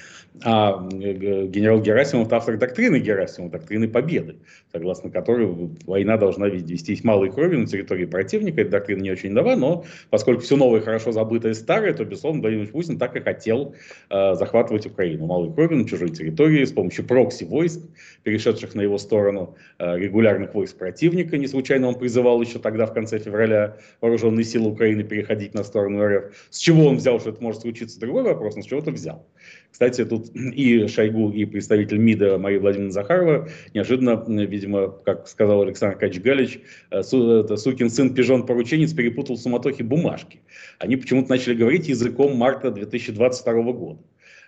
[0.44, 4.36] А э, генерал Герасимов автор доктрины Герасимова, доктрины победы,
[4.72, 5.48] согласно которой
[5.86, 8.62] война должна вестись малой кровью на территории противника.
[8.62, 12.68] Эта доктрина не очень нова, но поскольку все новое хорошо забытое старое, то, безусловно, Владимир
[12.68, 13.76] Путин так и хотел
[14.10, 17.82] э, захватывать Украину малой кровью на чужой территории с помощью прокси-войск,
[18.24, 21.38] перешедших на его сторону, э, регулярных войск противника.
[21.38, 26.06] Не случайно он призывал еще тогда, в конце февраля, вооруженные силы Украины переходить на сторону
[26.06, 26.26] РФ.
[26.50, 29.26] С чего он взял, что это может случиться, другой вопрос, но с чего-то взял.
[29.72, 35.98] Кстати, тут и Шойгу, и представитель МИДа Мария Владимировна Захарова неожиданно, видимо, как сказал Александр
[35.98, 36.60] Кач Галич,
[36.92, 40.42] э, сукин сын пижон-порученец перепутал в суматохе бумажки.
[40.80, 44.00] Они почему-то начали говорить языком марта 2022 года.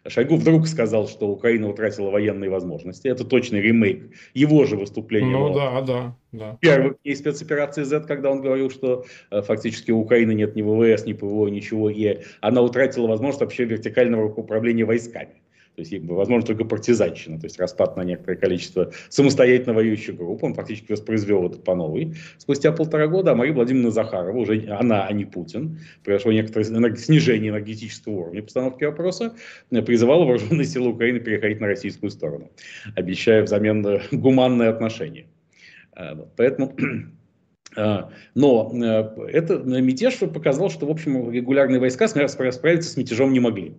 [0.08, 3.08] Шойгу вдруг сказал, что Украина утратила военные возможности.
[3.08, 5.32] Это точный ремейк его же выступления.
[5.32, 6.58] Ну да, да, да.
[6.60, 11.06] Первый дней спецоперации Z, когда он говорил, что э, фактически у Украины нет ни ВВС,
[11.06, 15.43] ни ПВО, ничего, и она утратила возможность вообще вертикального управления войсками.
[15.76, 20.44] То есть, возможно, только партизанщина, то есть распад на некоторое количество самостоятельно воюющих групп.
[20.44, 22.14] Он фактически воспроизвел это по новой.
[22.38, 27.50] Спустя полтора года а Мария Владимировна Захарова, уже она, а не Путин, произошло некоторое снижение
[27.50, 29.34] энергетического уровня постановки вопроса,
[29.70, 32.52] призывала вооруженные силы Украины переходить на российскую сторону,
[32.96, 35.26] обещая взамен э, гуманные отношения.
[35.96, 36.76] Э, поэтому
[37.76, 38.04] э,
[38.36, 38.72] но
[39.28, 43.76] это мятеж показал, что, в общем, регулярные войска справиться с мятежом не могли.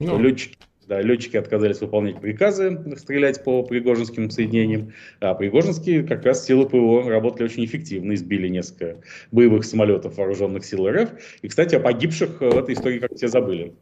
[0.00, 0.18] Ну.
[0.18, 0.56] Летчики
[0.88, 7.08] да, летчики отказались выполнять приказы, стрелять по пригожинским соединениям, а пригожинские как раз силы ПВО
[7.08, 11.10] работали очень эффективно, избили несколько боевых самолетов вооруженных сил РФ.
[11.42, 13.74] И, кстати, о погибших в этой истории как все забыли.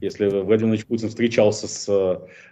[0.00, 1.86] Если Владимир Путин встречался с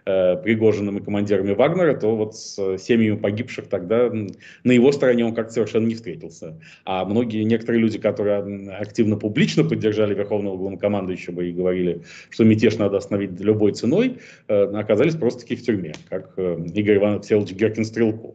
[0.07, 5.34] э, Пригожиным и командирами Вагнера, то вот с семьями погибших тогда на его стороне он
[5.34, 6.59] как-то совершенно не встретился.
[6.84, 12.97] А многие, некоторые люди, которые активно публично поддержали Верховного Главнокомандующего и говорили, что мятеж надо
[12.97, 14.18] остановить любой ценой,
[14.49, 18.34] э, оказались просто-таки в тюрьме, как э, Игорь Иванович Всеволодович Геркин-Стрелков.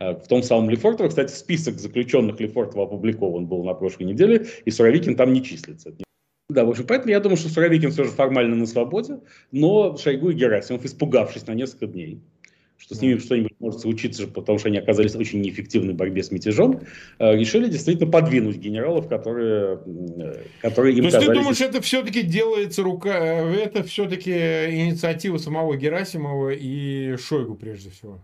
[0.00, 4.70] Э, в том самом Лефортово, кстати, список заключенных Лефортово опубликован был на прошлой неделе, и
[4.70, 5.92] Суровикин там не числится.
[6.48, 9.18] Да, в общем, поэтому я думаю, что Суровикин все же формально на свободе,
[9.50, 12.20] но Шойгу и Герасимов, испугавшись на несколько дней,
[12.78, 16.30] что с ними что-нибудь может случиться, потому что они оказались очень неэффективны в борьбе с
[16.30, 16.82] мятежом,
[17.18, 21.36] э, решили действительно подвинуть генералов, которые, э, которые им То есть казались...
[21.36, 27.90] ты думаешь, это все-таки делается рука, э, это все-таки инициатива самого Герасимова и Шойгу прежде
[27.90, 28.20] всего?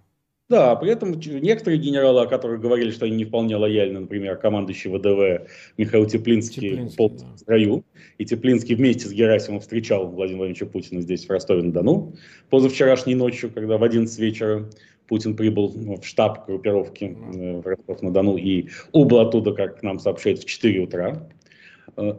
[0.49, 4.90] Да, при этом некоторые генералы, о которых говорили, что они не вполне лояльны, например, командующий
[4.90, 7.26] ВДВ Михаил Теплинский, Теплинский пол да.
[7.34, 7.84] в строю,
[8.18, 12.14] и Теплинский вместе с Герасимовым встречал Владимира Владимировича Путина здесь, в Ростове-на-Дону,
[12.51, 14.68] позавчерашней ночью, когда в 11 вечера
[15.09, 20.45] Путин прибыл в штаб группировки э, в Ростов-на-Дону и убыл оттуда, как нам сообщают, в
[20.45, 21.28] 4 утра.
[21.97, 22.12] Э,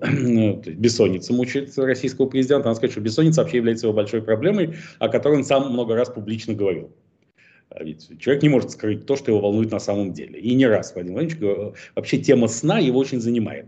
[0.66, 2.68] бессонница мучает российского президента.
[2.68, 6.10] Надо сказать, что бессонница вообще является его большой проблемой, о которой он сам много раз
[6.10, 6.92] публично говорил.
[7.76, 10.40] А ведь человек не может скрыть то, что его волнует на самом деле.
[10.40, 13.68] И не раз Владимир Владимирович вообще тема сна его очень занимает.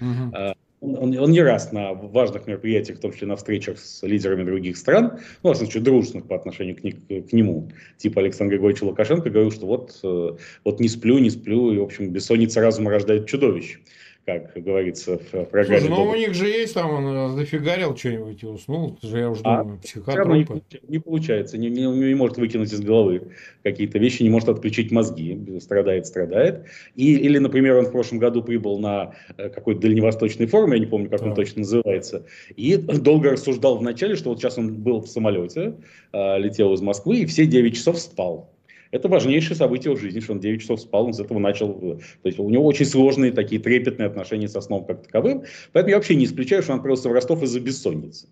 [0.00, 0.54] Угу.
[0.80, 4.44] Он, он, он не раз на важных мероприятиях, в том числе на встречах с лидерами
[4.44, 9.30] других стран, ну, в случае дружественных по отношению к, к, нему, типа Александра Григорьевича Лукашенко,
[9.30, 13.26] говорил, что вот, э, вот не сплю, не сплю, и, в общем, бессонница разума рождает
[13.26, 13.78] чудовище
[14.26, 15.86] как говорится в программе.
[15.86, 19.30] Слушай, ну у них же есть там, он зафигарил что-нибудь и уснул, это же я
[19.30, 20.62] уже а думаю, психотропы.
[20.72, 23.28] Не, не получается, не, не, не может выкинуть из головы
[23.62, 26.64] какие-то вещи, не может отключить мозги, страдает, страдает.
[26.96, 30.86] И, или, например, он в прошлом году прибыл на э, какой-то дальневосточный форум, я не
[30.86, 31.26] помню, как да.
[31.28, 35.76] он точно называется, и долго рассуждал вначале, что вот сейчас он был в самолете,
[36.12, 38.55] э, летел из Москвы, и все 9 часов спал.
[38.96, 41.74] Это важнейшее событие в жизни, что он 9 часов спал, он с этого начал.
[41.74, 45.44] То есть у него очень сложные такие трепетные отношения со сном как таковым.
[45.72, 48.26] Поэтому я вообще не исключаю, что он отправился в Ростов из-за бессонницы.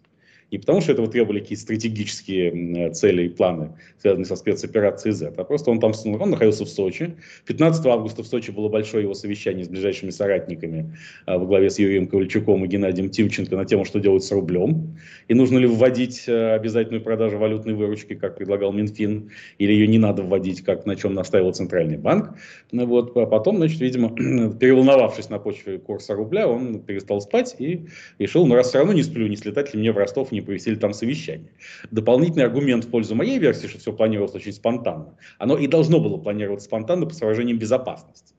[0.51, 5.45] Не потому, что этого требовали какие-то стратегические цели и планы, связанные со спецоперацией Z, а
[5.45, 7.15] просто он там он находился в Сочи.
[7.47, 11.79] 15 августа в Сочи было большое его совещание с ближайшими соратниками а, во главе с
[11.79, 14.97] Юрием Ковальчуком и Геннадием Тимченко на тему, что делать с рублем.
[15.29, 19.99] И нужно ли вводить э, обязательную продажу валютной выручки, как предлагал Минфин, или ее не
[19.99, 22.37] надо вводить, как на чем настаивал Центральный банк.
[22.73, 23.17] Ну вот.
[23.17, 24.11] А потом, значит, видимо,
[24.59, 27.87] переволновавшись на почве курса рубля, он перестал спать и
[28.19, 30.77] решил, ну раз все равно не сплю, не слетать ли мне в Ростов, не провели
[30.77, 31.51] там совещание.
[31.91, 36.19] Дополнительный аргумент в пользу моей версии, что все планировалось очень спонтанно, оно и должно было
[36.19, 38.35] планироваться спонтанно по соображениям безопасности.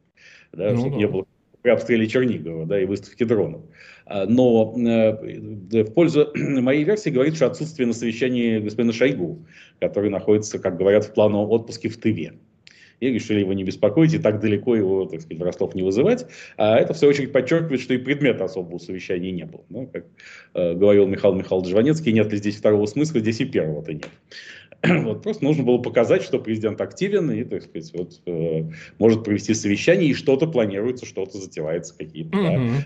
[0.52, 0.98] Да, ну, чтобы да.
[0.98, 1.26] не было
[1.62, 3.64] при обстреле Чернигова да, и выставки дронов.
[4.06, 9.46] А, но э, в пользу моей версии говорит, что отсутствие на совещании господина Шойгу,
[9.80, 12.34] который находится, как говорят, в плановом отпуске в Тыве
[13.00, 16.26] и решили его не беспокоить и так далеко его, так сказать, Ростов не вызывать.
[16.58, 19.64] А это, в свою очередь, подчеркивает, что и предмета особого совещания не было.
[19.70, 20.06] Ну, как
[20.54, 24.10] э, говорил Михаил Михайлович Жванецкий, нет ли здесь второго смысла, здесь и первого-то нет.
[25.04, 28.64] Вот, просто нужно было показать, что президент активен и, так сказать, вот, э,
[29.00, 32.70] может провести совещание, и что-то планируется, что-то затевается, какие-то mm-hmm.
[32.78, 32.84] да,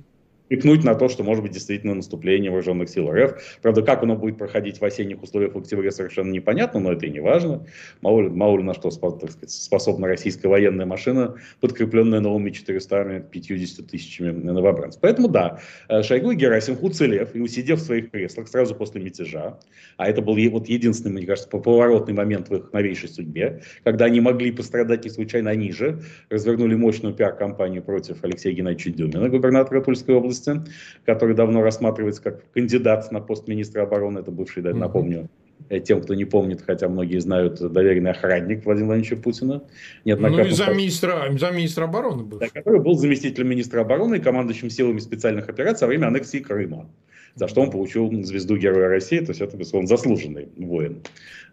[0.50, 3.60] намекнуть на то, что может быть действительно наступление вооруженных сил РФ.
[3.62, 7.10] Правда, как оно будет проходить в осенних условиях в октябре, совершенно непонятно, но это и
[7.10, 7.66] не важно.
[8.02, 13.88] Мало ли, мало ли на что сказать, способна российская военная машина, подкрепленная новыми 400 50
[13.88, 15.02] тысячами новобранцев.
[15.02, 19.60] Поэтому да, э, Шойгу и Герасим, уцелев и усидев в своих креслах сразу после мятежа,
[19.98, 24.22] а это был вот единственный, мне кажется, поворотный момент в их новейшей судьбе, когда они
[24.22, 30.16] могли пострадать не случайно, они же развернули мощную пиар-компанию против Алексея Геннадьевича Дюмина, губернатора Тульской
[30.16, 30.72] области, области,
[31.06, 35.30] который давно рассматривается как кандидат на пост министра обороны, это бывший, да, напомню,
[35.70, 39.64] э, тем, кто не помнит, хотя многие знают, доверенный охранник Владимира Владимировича Путина.
[40.06, 42.40] Ну и за министра, за министра обороны был.
[42.40, 46.90] Да, который был заместителем министра обороны и командующим силами специальных операций во время аннексии Крыма,
[47.36, 51.02] за что он получил звезду Героя России, то есть это, он заслуженный воин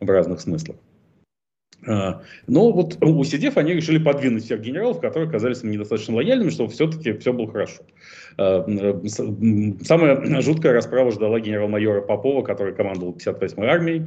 [0.00, 0.76] в разных смыслах.
[1.86, 7.12] А, но вот усидев, они решили подвинуть всех генералов, которые оказались недостаточно лояльными, чтобы все-таки
[7.12, 7.82] все было хорошо.
[8.38, 8.64] А,
[9.82, 14.02] самая жуткая расправа ждала генерал-майора Попова, который командовал 58-й армией,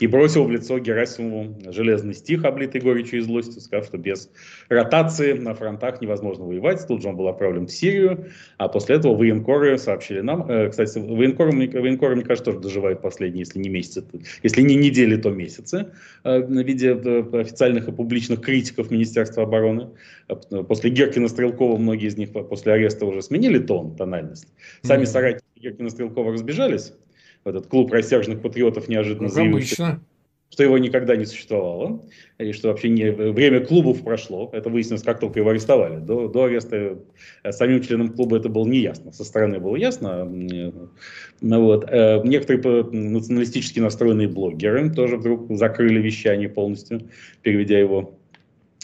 [0.00, 4.30] и бросил в лицо Герасимову железный стих, облитый горечью и злостью, сказав, что без
[4.68, 6.86] ротации на фронтах невозможно воевать.
[6.86, 10.98] Тут же он был отправлен в Сирию, а после этого военкоры сообщили нам, э, кстати,
[10.98, 14.04] военкоры, военкоры, мне кажется, тоже доживают последние, если не месяцы,
[14.42, 15.86] если не недели, то месяцы,
[16.24, 19.90] э, в виде э, официальных и публичных критиков Министерства обороны.
[20.68, 24.48] После Геркина Стрелкова многие из них после ареста уже сменили тон, тональность.
[24.82, 25.06] Сами mm-hmm.
[25.06, 26.92] соратники Геркина Стрелкова разбежались,
[27.44, 30.00] этот клуб рассерженных патриотов неожиданно ну, заявил, что,
[30.50, 32.02] что его никогда не существовало,
[32.38, 34.50] и что вообще не, время клубов прошло.
[34.52, 36.00] Это выяснилось, как только его арестовали.
[36.00, 36.98] До, до ареста
[37.44, 39.12] э, самим членам клуба это было неясно.
[39.12, 40.24] Со стороны было ясно.
[40.24, 41.84] Ну, вот.
[41.88, 47.08] Э, некоторые националистически настроенные блогеры тоже вдруг закрыли вещание полностью,
[47.42, 48.19] переведя его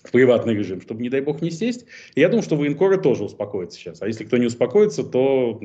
[0.07, 1.87] в приватный режим, чтобы, не дай бог, не сесть.
[2.15, 4.03] И я думаю, что военкоры тоже успокоятся сейчас.
[4.03, 5.61] А если кто не успокоится, то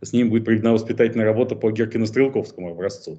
[0.00, 3.18] с ним будет проведена воспитательная работа по Геркино-Стрелковскому образцу.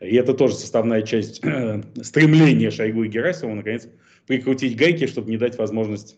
[0.00, 3.88] И это тоже составная часть э, стремления Шойгу и Герасимова, наконец,
[4.26, 6.16] прикрутить гайки, чтобы не дать возможность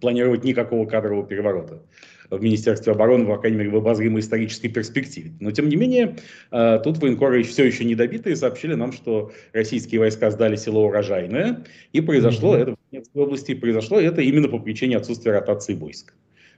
[0.00, 1.82] планировать никакого кадрового переворота
[2.30, 5.32] в Министерстве обороны, по крайней мере, в обозримой исторической перспективе.
[5.40, 6.16] Но, тем не менее,
[6.50, 12.00] э, тут военкоры все еще недобитые сообщили нам, что российские войска сдали село Урожайное, и
[12.00, 12.62] произошло mm-hmm.
[12.62, 16.14] это в Донецкой области, и произошло это именно по причине отсутствия ротации войск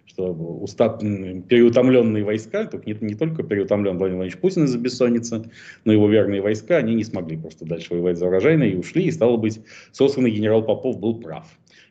[0.09, 5.51] что устав, переутомленные войска, только не, не только переутомлен Владимир Владимирович Путин из-за бессонницы,
[5.85, 9.11] но его верные войска, они не смогли просто дальше воевать за урожайное и ушли, и
[9.11, 9.61] стало быть,
[9.93, 11.47] сосланный генерал Попов был прав.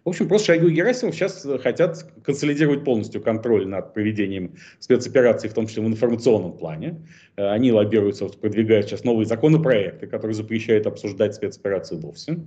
[0.08, 5.50] В общем, просто Шойгу и Герасимов сейчас э, хотят консолидировать полностью контроль над проведением спецопераций,
[5.50, 7.06] в том числе в информационном плане.
[7.36, 12.40] Э, они лоббируются, продвигают сейчас новые законопроекты, которые запрещают обсуждать спецоперации вовсе.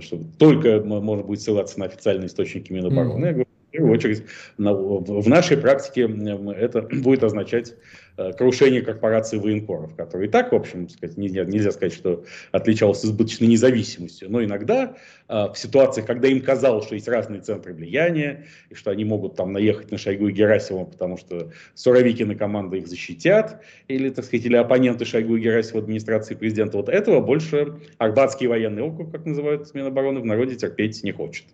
[0.00, 3.26] Что только можно будет ссылаться на официальные источники Минобороны.
[3.26, 3.47] Mm-hmm.
[3.78, 4.24] Первую очередь,
[4.58, 6.10] в нашей практике
[6.56, 7.74] это будет означать
[8.18, 13.06] Э, крушение корпорации военкоров, который и так, в общем, сказать, нельзя, нельзя сказать, что отличался
[13.06, 14.96] избыточной независимостью, но иногда
[15.28, 19.36] э, в ситуациях, когда им казалось, что есть разные центры влияния, и что они могут
[19.36, 24.46] там наехать на Шойгу и Герасимова, потому что Суровикины команды их защитят, или, так сказать,
[24.46, 29.72] или оппоненты Шойгу и Герасимова администрации президента, вот этого больше Арбатский военный округ, как называют
[29.74, 31.44] Минобороны, в народе терпеть не хочет.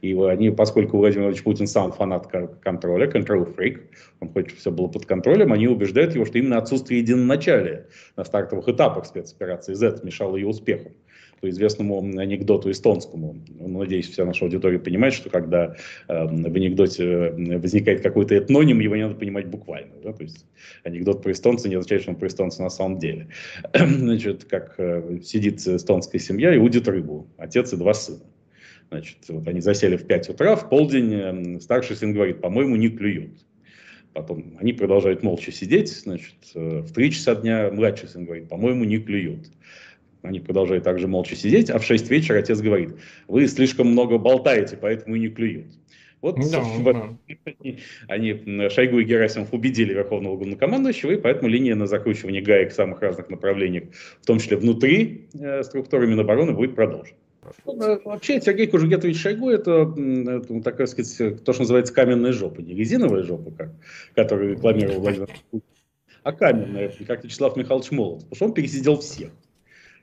[0.00, 2.26] И они, поскольку Владимир Владимирович Путин сам фанат
[2.62, 3.80] контроля, control freak,
[4.20, 8.24] он хочет, чтобы все было под контролем, они убеждают его, что именно отсутствие единоначалия на
[8.24, 10.92] стартовых этапах спецоперации Z мешало ее успеху
[11.40, 13.36] по известному анекдоту эстонскому.
[13.58, 15.76] Надеюсь, вся наша аудитория понимает, что когда
[16.08, 19.92] э, в анекдоте э, возникает какой-то этноним, его не надо понимать буквально.
[20.02, 20.12] Да?
[20.12, 20.46] То есть
[20.84, 23.28] анекдот про эстонца не означает, что он про эстонца на самом деле.
[23.74, 28.20] Значит, как э, сидит эстонская семья и удит рыбу, отец и два сына.
[28.88, 32.88] Значит, вот они засели в 5 утра, в полдень э, старший сын говорит, по-моему, не
[32.88, 33.32] клюют.
[34.12, 38.84] Потом они продолжают молча сидеть, значит, э, в 3 часа дня младший сын говорит, по-моему,
[38.84, 39.50] не клюют.
[40.22, 42.96] Они продолжают также молча сидеть, а в 6 вечера отец говорит,
[43.28, 45.66] вы слишком много болтаете, поэтому и не клюют.
[46.22, 47.16] Вот да, да.
[48.08, 53.02] они, Шойгу и Герасимов убедили Верховного Главнокомандующего, и поэтому линия на закручивание гаек в самых
[53.02, 53.84] разных направлениях,
[54.22, 57.16] в том числе внутри э, структуры Минобороны, будет продолжена.
[57.64, 62.60] Ну, вообще Сергей Кужугетович Шойгу это, это такая сказать, то, что называется каменная жопа.
[62.60, 63.70] Не резиновая жопа, как,
[64.14, 65.28] которую рекламировал Владимир
[66.26, 68.22] а каменная, как Вячеслав Михайлович Молот.
[68.22, 69.30] Потому что он пересидел всех.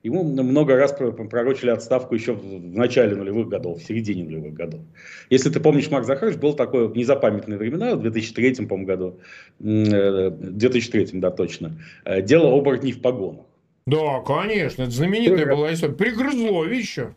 [0.03, 4.81] Ему много раз пророчили отставку еще в начале нулевых годов, в середине нулевых годов.
[5.29, 9.19] Если ты помнишь, Марк Захарович был такой в незапамятные времена, в 2003, по году,
[9.59, 13.45] 2003, э, да, точно, э, дело оборотней в погонах.
[13.85, 15.93] Да, конечно, это знаменитая была история.
[15.93, 17.15] Пригрызло еще.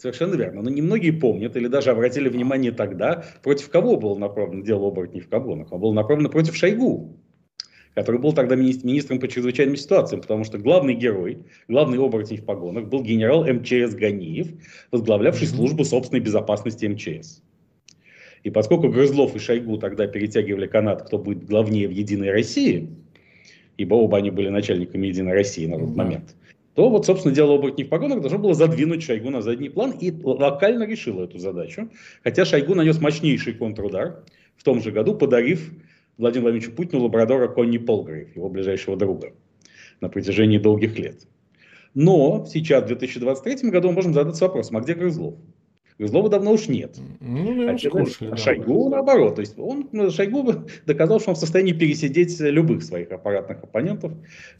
[0.00, 0.62] Совершенно верно.
[0.62, 5.28] Но немногие помнят или даже обратили внимание тогда, против кого было направлено дело оборотней в
[5.28, 5.70] Каблонах.
[5.70, 7.18] Оно было направлено против Шойгу,
[7.94, 12.86] который был тогда министром по чрезвычайным ситуациям, потому что главный герой, главный оборотень в погонах
[12.86, 14.48] был генерал МЧС Ганиев,
[14.90, 17.42] возглавлявший службу собственной безопасности МЧС.
[18.42, 22.88] И поскольку Грызлов и Шойгу тогда перетягивали канат, кто будет главнее в «Единой России»,
[23.76, 26.36] ибо оба они были начальниками «Единой России» на тот момент,
[26.74, 30.12] то вот, собственно, дело оборотней в погонах должно было задвинуть Шойгу на задний план и
[30.22, 31.90] локально решило эту задачу.
[32.22, 34.24] Хотя Шойгу нанес мощнейший контрудар
[34.56, 35.72] в том же году, подарив
[36.16, 39.32] Владимиру Владимировичу Путину лабрадора Конни Полгрейв, его ближайшего друга,
[40.00, 41.26] на протяжении долгих лет.
[41.94, 45.34] Но сейчас, в 2023 году, мы можем задаться вопросом, а где Грызлов?
[46.00, 46.96] Грызлова давно уж нет.
[47.20, 48.36] Ну, а да.
[48.38, 49.34] Шойгу наоборот.
[49.34, 50.54] То есть он, Шойгу
[50.86, 54.12] доказал, что он в состоянии пересидеть любых своих аппаратных оппонентов.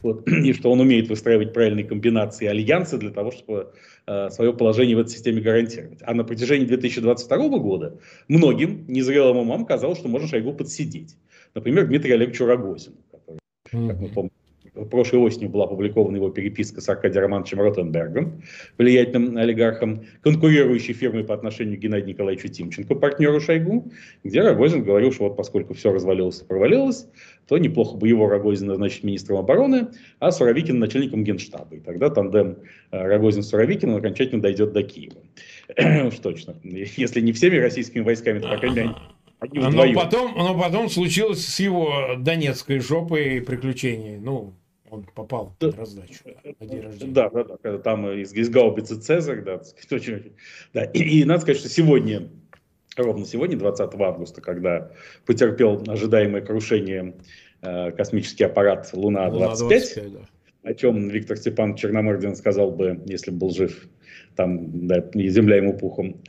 [0.03, 3.73] Вот, и что он умеет выстраивать правильные комбинации альянсы для того, чтобы
[4.05, 5.97] э, свое положение в этой системе гарантировать.
[6.03, 11.17] А на протяжении 2022 года многим незрелым умам казалось, что можно Шойгу подсидеть.
[11.55, 13.39] Например, Дмитрий Олегович Рогозин, который,
[13.87, 14.31] как мы помним,
[14.73, 18.41] прошлой осенью была опубликована его переписка с Аркадием Романовичем Ротенбергом,
[18.77, 23.91] влиятельным олигархом, конкурирующей фирмой по отношению к Геннадию Николаевичу Тимченко, партнеру Шойгу,
[24.23, 27.07] где Рогозин говорил, что вот поскольку все развалилось и провалилось,
[27.47, 31.75] то неплохо бы его Рогозина назначить министром обороны, а Суровикин начальником генштаба.
[31.75, 32.57] И тогда тандем
[32.91, 35.21] э, Рогозин-Суровикин окончательно дойдет до Киева.
[36.07, 36.55] Уж точно.
[36.63, 38.95] Если не всеми российскими войсками, то, по крайней мере,
[39.53, 44.17] но потом, но потом случилось с его донецкой жопой приключений.
[44.17, 44.53] Ну,
[44.91, 45.71] он попал да.
[45.71, 46.19] раздачу
[46.59, 47.13] на день рождения.
[47.13, 50.33] Да, да, да, когда там из, из гаубицы Цезарь, да, очень,
[50.73, 50.83] да.
[50.83, 52.29] И, и надо сказать, что сегодня,
[52.97, 54.91] ровно сегодня, 20 августа, когда
[55.25, 57.15] потерпел ожидаемое крушение
[57.61, 60.27] э, космический аппарат Луна-25, Луна
[60.63, 63.87] о чем Виктор Степан Черномырдин сказал бы, если бы был жив.
[64.35, 66.21] Там, да, земля ему пухом.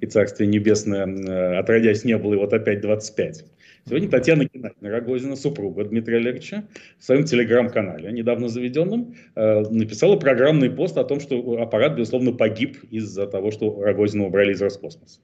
[0.00, 3.44] И Царствие Небесное, отродясь, не было, и вот опять 25.
[3.86, 6.64] Сегодня Татьяна Геннадьевна Рогозина, супруга Дмитрия Олеговича,
[6.98, 13.26] в своем телеграм-канале, недавно заведенном, написала программный пост о том, что аппарат, безусловно, погиб из-за
[13.26, 15.20] того, что Рогозина убрали из Роскосмоса.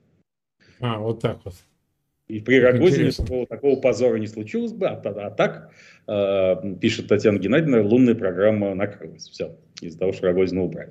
[0.80, 1.54] А, вот так вот.
[2.28, 7.38] И при Рогозине такого, такого позора не случилось бы, а, а так, э, пишет Татьяна
[7.38, 9.28] Геннадьевна, лунная программа накрылась.
[9.28, 10.90] Все из-за того, что Рогозина убрали.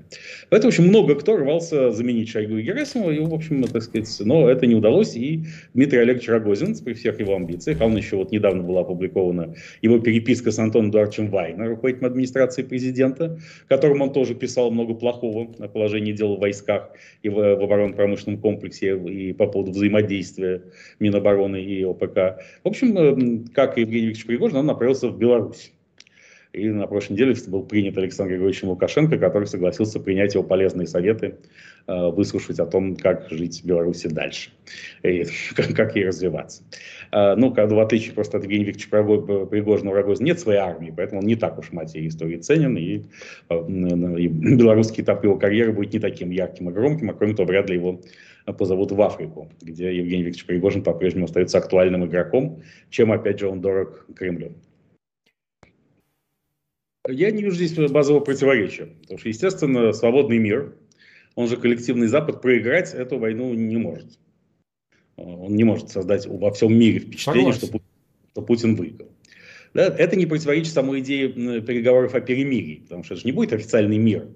[0.50, 4.10] Поэтому, в общем, много кто рвался заменить Шойгу и Герасимова, и, в общем, так сказать,
[4.20, 8.18] но это не удалось, и Дмитрий Олегович Рогозин, при всех его амбициях, а он еще
[8.18, 14.14] вот недавно была опубликована его переписка с Антоном Эдуардовичем Вайна, руководителем администрации президента, которому он
[14.14, 16.92] тоже писал много плохого о положении дел в войсках
[17.24, 20.62] и в, в оборонно-промышленном комплексе, и по поводу взаимодействия
[21.00, 22.42] Минобороны и ОПК.
[22.64, 25.72] В общем, э, как и Евгений Викторович Пригожин, он направился в Беларусь.
[26.56, 31.36] И на прошлой неделе был принят Александр Григорьевичем Лукашенко, который согласился принять его полезные советы,
[31.86, 34.52] э, выслушать о том, как жить в Беларуси дальше
[35.04, 35.26] и
[35.76, 36.64] как, ей развиваться.
[37.12, 41.20] Э, ну, в отличие просто от Евгения Викторовича Пригожина, у Рогозина нет своей армии, поэтому
[41.20, 43.04] он не так уж материи истории ценен, и,
[43.50, 47.50] э, и белорусский этап его карьеры будет не таким ярким и громким, а кроме того,
[47.50, 48.00] вряд ли его
[48.58, 53.60] позовут в Африку, где Евгений Викторович Пригожин по-прежнему остается актуальным игроком, чем, опять же, он
[53.60, 54.54] дорог Кремлю.
[57.08, 58.88] Я не вижу здесь базового противоречия.
[59.02, 60.76] Потому что, естественно, свободный мир,
[61.36, 64.20] он же коллективный Запад, проиграть эту войну не может.
[65.18, 67.68] Он не может создать во всем мире впечатление, что,
[68.32, 69.12] что Путин выиграл.
[69.74, 71.30] Да, это не противоречит самой идее
[71.62, 74.28] переговоров о перемирии, потому что это же не будет официальный мир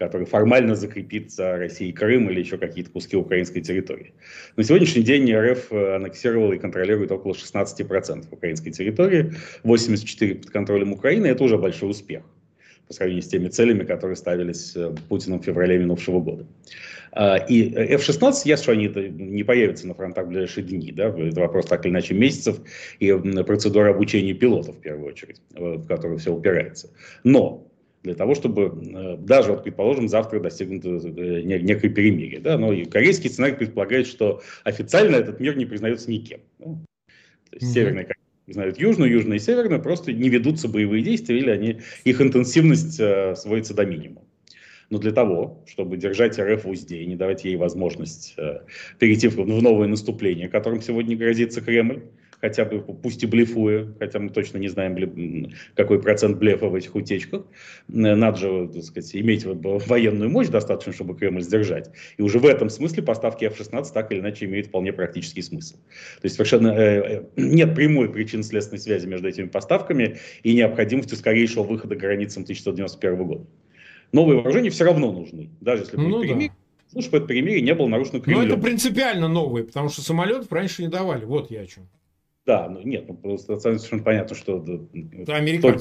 [0.00, 4.14] который формально закрепит за Россией Крым или еще какие-то куски украинской территории.
[4.56, 10.94] На сегодняшний день РФ э, аннексировала и контролирует около 16% украинской территории, 84% под контролем
[10.94, 11.26] Украины.
[11.26, 12.22] Это уже большой успех
[12.88, 16.46] по сравнению с теми целями, которые ставились э, Путиным в феврале минувшего года.
[17.12, 21.40] А, и F-16, ясно, что они не появятся на фронтах в ближайшие дни, да, это
[21.40, 22.58] вопрос так или иначе месяцев
[23.00, 23.12] и
[23.46, 26.90] процедура обучения пилотов в первую очередь, э, в которую все упирается.
[27.22, 27.69] Но
[28.02, 32.40] для того, чтобы э, даже, вот, предположим, завтра достигнуто э, некое перемирие.
[32.40, 32.56] Да?
[32.56, 36.40] Но и корейский сценарий предполагает, что официально этот мир не признается никем.
[36.58, 36.66] Да?
[36.66, 37.74] То есть mm-hmm.
[37.74, 42.20] Северная Корея признают Южную, Южная и Северную, просто не ведутся боевые действия или они, их
[42.20, 44.22] интенсивность э, сводится до минимума.
[44.88, 48.62] Но для того, чтобы держать РФ в узде и не давать ей возможность э,
[48.98, 52.02] перейти в, в новое наступление, которым сегодня грозится Кремль,
[52.40, 54.96] хотя бы пусть и блефуя, хотя мы точно не знаем,
[55.74, 57.44] какой процент блефа в этих утечках.
[57.88, 61.90] Надо же, так сказать, иметь военную мощь достаточно, чтобы Кремль сдержать.
[62.16, 65.76] И уже в этом смысле поставки F-16 так или иначе имеют вполне практический смысл.
[65.76, 71.62] То есть совершенно э, э нет прямой причинно-следственной связи между этими поставками и необходимостью скорейшего
[71.62, 73.46] выхода границам 1991 года.
[74.12, 76.48] Новые вооружения все равно нужны, даже если будет ну, перемирие.
[76.48, 76.54] Да.
[76.92, 78.48] Ну, чтобы это перемирие не было нарушено Кремлем.
[78.48, 81.24] Но это принципиально новые, потому что самолетов раньше не давали.
[81.24, 81.88] Вот я о чем.
[82.46, 85.78] Да, ну нет, ну просто совершенно понятно, что только,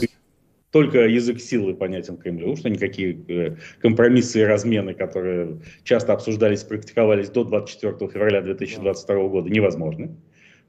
[0.72, 7.30] только язык силы понятен Кремлю, что никакие э, компромиссы и размены, которые часто обсуждались, практиковались
[7.30, 10.16] до 24 февраля 2022 года, невозможны.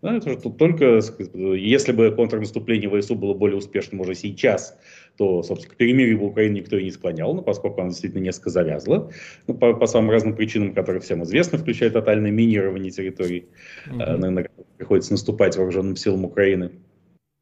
[0.02, 1.00] Да, это же тут только,
[1.34, 4.78] если бы контрнаступление ВСУ было более успешным уже сейчас,
[5.20, 8.48] то, собственно, к перемирию в Украине никто и не склонял, но поскольку она действительно несколько
[8.48, 9.10] завязла,
[9.46, 13.44] ну, по, по самым разным причинам, которые всем известны, включая тотальное минирование территорий,
[13.86, 14.16] mm-hmm.
[14.16, 14.44] на, на
[14.78, 16.70] приходится наступать вооруженным силам Украины,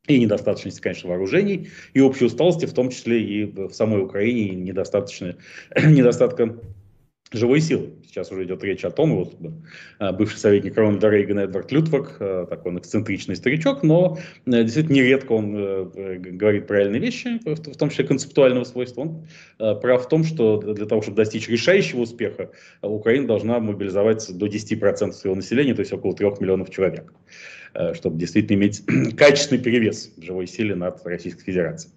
[0.09, 4.57] и недостаточность, конечно, вооружений, и общей усталости, в том числе и в самой Украине, и
[4.57, 5.37] недостаточно,
[5.77, 6.59] недостатка
[7.33, 7.91] живой силы.
[8.07, 9.37] Сейчас уже идет речь о том, вот
[9.99, 14.97] э, бывший советник Рональда Рейгана Эдвард Лютвак, э, такой он эксцентричный старичок, но э, действительно
[14.97, 15.53] нередко он
[15.93, 19.03] говорит правильные вещи, в том числе концептуального свойства.
[19.03, 19.27] Он
[19.81, 22.51] прав в том, что для того, чтобы достичь решающего успеха,
[22.83, 27.13] Украина должна мобилизовать до 10% своего населения, то есть около 3 миллионов человек,
[27.95, 28.83] чтобы действительно иметь
[29.17, 31.93] качественный перевес в живой силе над Российской Федерацией.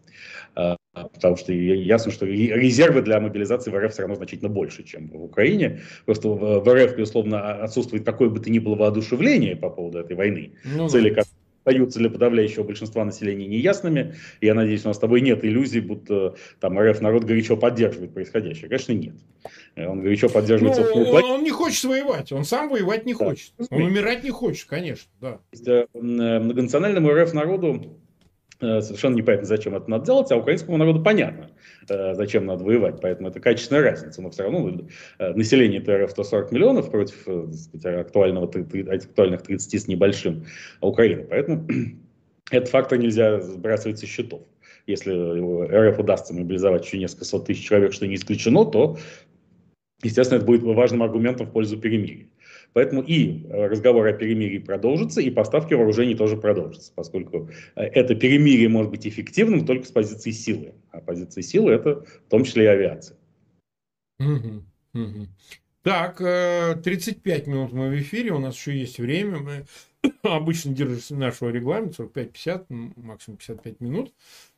[0.93, 5.23] Потому что ясно, что резервы для мобилизации в РФ все равно значительно больше, чем в
[5.23, 5.79] Украине.
[6.05, 10.51] Просто в РФ, безусловно, отсутствует какое бы то ни было воодушевление по поводу этой войны.
[10.65, 11.23] Ну, Цели, да.
[11.59, 14.15] остаются для подавляющего большинства населения неясными.
[14.41, 18.67] Я надеюсь, у нас с тобой нет иллюзий, будто там РФ народ горячо поддерживает происходящее.
[18.67, 19.15] Конечно, нет.
[19.77, 23.19] Он горячо поддерживает ну, он, он не хочет воевать, он сам воевать не да.
[23.19, 23.53] хочет.
[23.69, 25.39] Он умирать не хочет, конечно, да.
[25.65, 28.10] Э, многонациональному РФ народу Э,
[28.61, 31.49] совершенно непонятно, зачем это надо делать, а украинскому народу понятно,
[31.89, 33.01] э, зачем надо воевать.
[33.01, 34.21] Поэтому это качественная разница.
[34.21, 34.87] Но все равно
[35.19, 40.45] э, население ТРФ 140 миллионов против сказать, актуального, актуальных 30 с небольшим
[40.81, 41.25] Украины.
[41.29, 41.67] Поэтому
[42.51, 44.41] этот фактор нельзя сбрасывать со счетов.
[44.87, 48.97] Если РФ удастся мобилизовать еще несколько сот тысяч человек, что не исключено, то,
[50.03, 52.27] естественно, это будет важным аргументом в пользу перемирия.
[52.73, 58.69] Поэтому и разговор о перемирии продолжится, и поставки вооружений тоже продолжатся, поскольку э, это перемирие
[58.69, 60.73] может быть эффективным только с позиции силы.
[60.91, 63.17] А позиция силы это в том числе и авиация.
[64.19, 64.63] Угу,
[64.93, 65.27] угу.
[65.83, 69.39] Так, 35 э, минут мы в эфире, у нас еще есть время.
[69.39, 69.65] Мы
[70.23, 74.13] обычно держимся нашего регламента, 45-50, максимум 55 минут.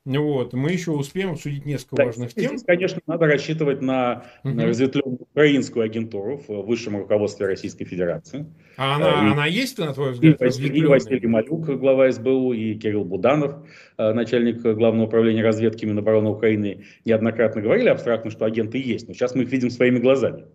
[0.05, 0.53] Вот.
[0.53, 2.57] Мы еще успеем обсудить несколько да, важных тем.
[2.57, 4.59] Здесь, конечно, надо рассчитывать на угу.
[4.59, 8.45] разветвленную украинскую агентуру в высшем руководстве Российской Федерации.
[8.77, 12.75] А она, и, она есть, на твой взгляд, и Василий, Василий Малюк, глава СБУ, и
[12.75, 13.65] Кирилл Буданов,
[13.97, 19.07] э, начальник Главного управления разведки Минобороны Украины, неоднократно говорили абстрактно, что агенты есть.
[19.07, 20.45] Но сейчас мы их видим своими глазами.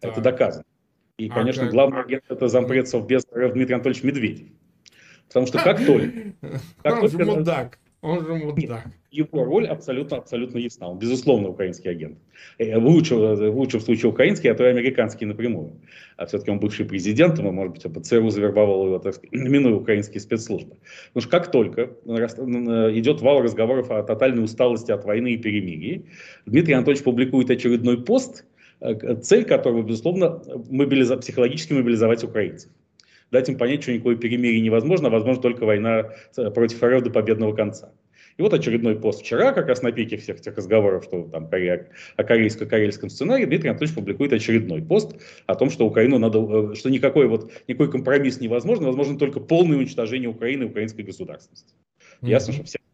[0.00, 0.12] Так.
[0.12, 0.64] Это доказано.
[1.18, 4.46] И, конечно, а главный агент это зампред без Дмитрий Анатольевич Медведев.
[5.26, 6.12] Потому что как только...
[6.82, 7.78] Как Он же мудак.
[8.00, 8.86] Он же мудак.
[9.10, 10.88] Его роль абсолютно, абсолютно ясна.
[10.88, 12.18] Он, безусловно, украинский агент.
[12.58, 15.80] Э, в лучшем, в лучшем случае украинский, а то и американский напрямую.
[16.16, 20.20] А все-таки он бывший президент, и, может быть, ЦРУ завербовал его, так сказать, минуя украинские
[20.20, 20.76] спецслужбы.
[21.08, 26.06] Потому что как только идет вал разговоров о тотальной усталости от войны и перемирии,
[26.46, 28.44] Дмитрий Анатольевич публикует очередной пост,
[29.22, 31.16] цель которого, безусловно, мобилиза...
[31.16, 32.70] психологически мобилизовать украинцев
[33.30, 36.10] дать им понять, что никакое перемирие невозможно, а возможно только война
[36.54, 37.92] против РФ до победного конца.
[38.38, 41.50] И вот очередной пост вчера, как раз на пике всех этих разговоров, что там
[42.16, 45.16] о корейско-карельском сценарии, Дмитрий Анатольевич публикует очередной пост
[45.46, 49.76] о том, что Украину надо, э, что никакой вот никакой компромисс невозможен, возможно только полное
[49.76, 51.74] уничтожение Украины и украинской государственности.
[52.22, 52.28] Mm-hmm.
[52.28, 52.84] Ясно, что всякий,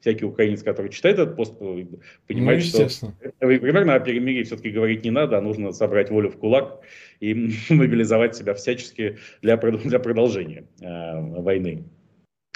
[0.00, 1.84] всякий украинец, который читает этот пост, э,
[2.26, 6.38] понимает, ну, что примерно о перемирии все-таки говорить не надо, а нужно собрать волю в
[6.38, 6.80] кулак
[7.20, 7.34] и
[7.70, 11.84] мобилизовать себя всячески для, для продолжения э, войны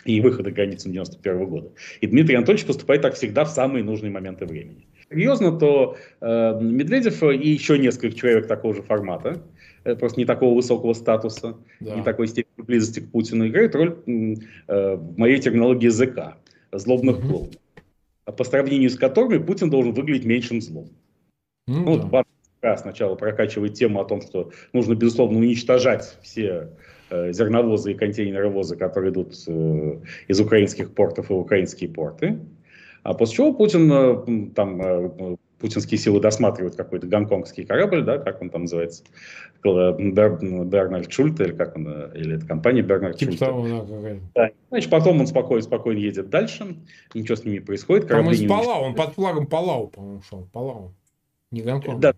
[0.04, 1.72] и выхода границ 91 года.
[2.00, 4.86] И Дмитрий Анатольевич поступает так всегда в самые нужные моменты времени.
[5.10, 9.42] Серьезно, то э, Медведев и еще несколько человек такого же формата,
[9.84, 11.96] э, просто не такого высокого статуса, да.
[11.96, 16.38] не такой степени близости к Путину, играют роль э, в моей терминологии языка,
[16.78, 17.28] злобных угу.
[17.28, 17.54] клоунов,
[18.36, 20.88] по сравнению с которыми Путин должен выглядеть меньшим злом.
[21.66, 22.26] Ну, ну вот
[22.78, 26.70] сначала прокачивает тему о том, что нужно, безусловно, уничтожать все
[27.14, 32.38] Э, зерновозы и контейнеровозы, которые идут э, из украинских портов в украинские порты.
[33.02, 38.50] А после чего Путин, э, там, путинские силы досматривают какой-то гонконгский корабль, да, как он
[38.50, 39.02] там называется,
[39.62, 43.46] Бер, Бернард Шульте, или как он, или это компания Бернард типа Шульте.
[43.46, 44.50] Того, да, да.
[44.68, 46.76] Значит, потом он спокойно, спокойно едет дальше,
[47.14, 48.08] ничего с ними не происходит.
[48.08, 50.92] Там из Палау, он под флагом Палау, по-моему, шел, Палау.
[51.50, 51.98] Не Гонконг.
[51.98, 52.12] Да,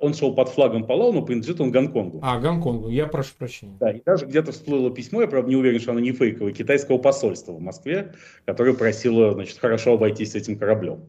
[0.00, 2.20] он шел под флагом Палау, но принадлежит он Гонконгу.
[2.22, 3.76] А, Гонконгу, я прошу прощения.
[3.80, 6.98] Да, и даже где-то всплыло письмо, я, правда, не уверен, что оно не фейковое, китайского
[6.98, 8.12] посольства в Москве,
[8.44, 11.00] которое просило, значит, хорошо обойтись с этим кораблем.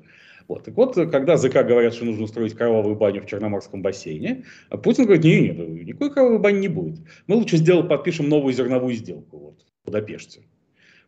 [0.47, 0.63] Вот.
[0.63, 4.43] Так вот, когда ЗК говорят, что нужно устроить кровавую баню в Черноморском бассейне,
[4.83, 6.99] Путин говорит, нет, нет, никакой кровавой бани не будет.
[7.27, 10.41] Мы лучше сделаем, подпишем новую зерновую сделку вот, в Будапеште,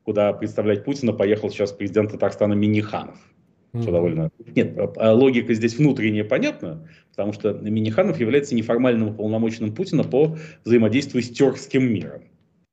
[0.03, 3.17] куда представлять Путина поехал сейчас президент Татарстана Миниханов.
[3.81, 4.31] Что довольно...
[4.55, 10.37] Нет, а, а логика здесь внутренняя понятна, потому что Миниханов является неформальным уполномоченным Путина по
[10.63, 12.23] взаимодействию с тюркским миром.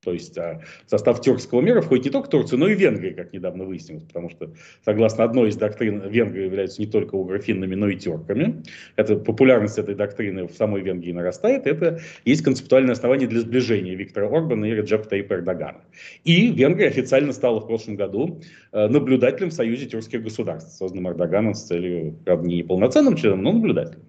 [0.03, 3.63] То есть а, состав тюркского мира входит не только Турция, но и Венгрия, как недавно
[3.63, 4.51] выяснилось, потому что,
[4.83, 8.63] согласно одной из доктрин, Венгрия являются не только угрофиннами, но и тюрками.
[8.95, 11.67] Это, популярность этой доктрины в самой Венгрии нарастает.
[11.67, 15.81] Это есть концептуальное основание для сближения Виктора Орбана и Реджепа Таипа Эрдогана.
[16.23, 18.41] И Венгрия официально стала в прошлом году
[18.71, 23.51] э, наблюдателем в Союзе тюркских государств, созданным Эрдоганом с целью, правда, не полноценным членом, но
[23.53, 24.01] наблюдателем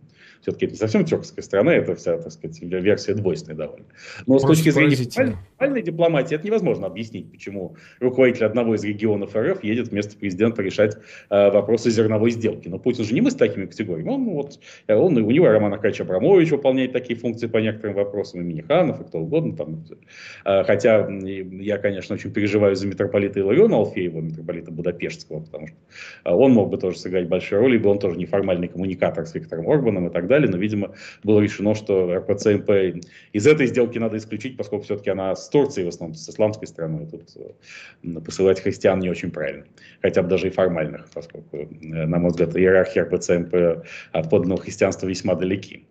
[0.45, 3.87] все-таки это не совсем тюркская страна, это вся, так сказать, версия двойственная довольно.
[4.27, 9.35] Но Просто с точки зрения формальной дипломатии это невозможно объяснить, почему руководитель одного из регионов
[9.35, 10.99] РФ едет вместо президента решать
[11.31, 12.69] э, вопросы зерновой сделки.
[12.69, 14.11] Но Путин же не мы с такими категориями.
[14.11, 18.43] Он, вот, э, он, у него Роман Акач Абрамович выполняет такие функции по некоторым вопросам,
[18.43, 19.57] и Миниханов, и кто угодно.
[19.57, 19.85] Там.
[20.45, 25.77] Э, хотя я, конечно, очень переживаю за митрополита Илариона Алфеева, митрополита Будапештского, потому что
[26.27, 29.71] э, он мог бы тоже сыграть большую роль, ибо он тоже неформальный коммуникатор с Виктором
[29.71, 32.71] Орбаном и так далее далее, но, видимо, было решено, что РПЦМП
[33.33, 37.07] из этой сделки надо исключить, поскольку все-таки она с Турцией, в основном с исламской страной,
[37.07, 39.65] тут э, посылать христиан не очень правильно,
[40.03, 45.07] хотя бы даже и формальных, поскольку, э, на мой взгляд, иерархия РПЦМП от подлинного христианства
[45.07, 45.87] весьма далеки.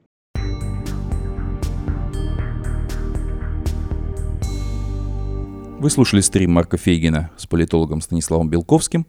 [5.80, 9.06] Вы слушали стрим Марка Фейгина с политологом Станиславом Белковским.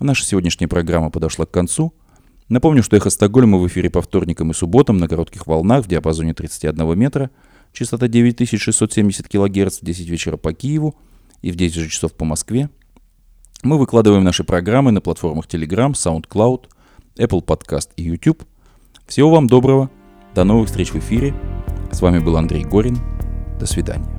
[0.00, 1.94] Наша сегодняшняя программа подошла к концу–
[2.48, 6.32] Напомню, что «Эхо Стокгольма» в эфире по вторникам и субботам на коротких волнах в диапазоне
[6.32, 7.30] 31 метра,
[7.72, 10.96] частота 9670 кГц в 10 вечера по Киеву
[11.42, 12.70] и в 10 же часов по Москве.
[13.62, 16.66] Мы выкладываем наши программы на платформах Telegram, SoundCloud,
[17.16, 18.44] Apple Podcast и YouTube.
[19.06, 19.90] Всего вам доброго.
[20.34, 21.34] До новых встреч в эфире.
[21.90, 22.98] С вами был Андрей Горин.
[23.58, 24.17] До свидания.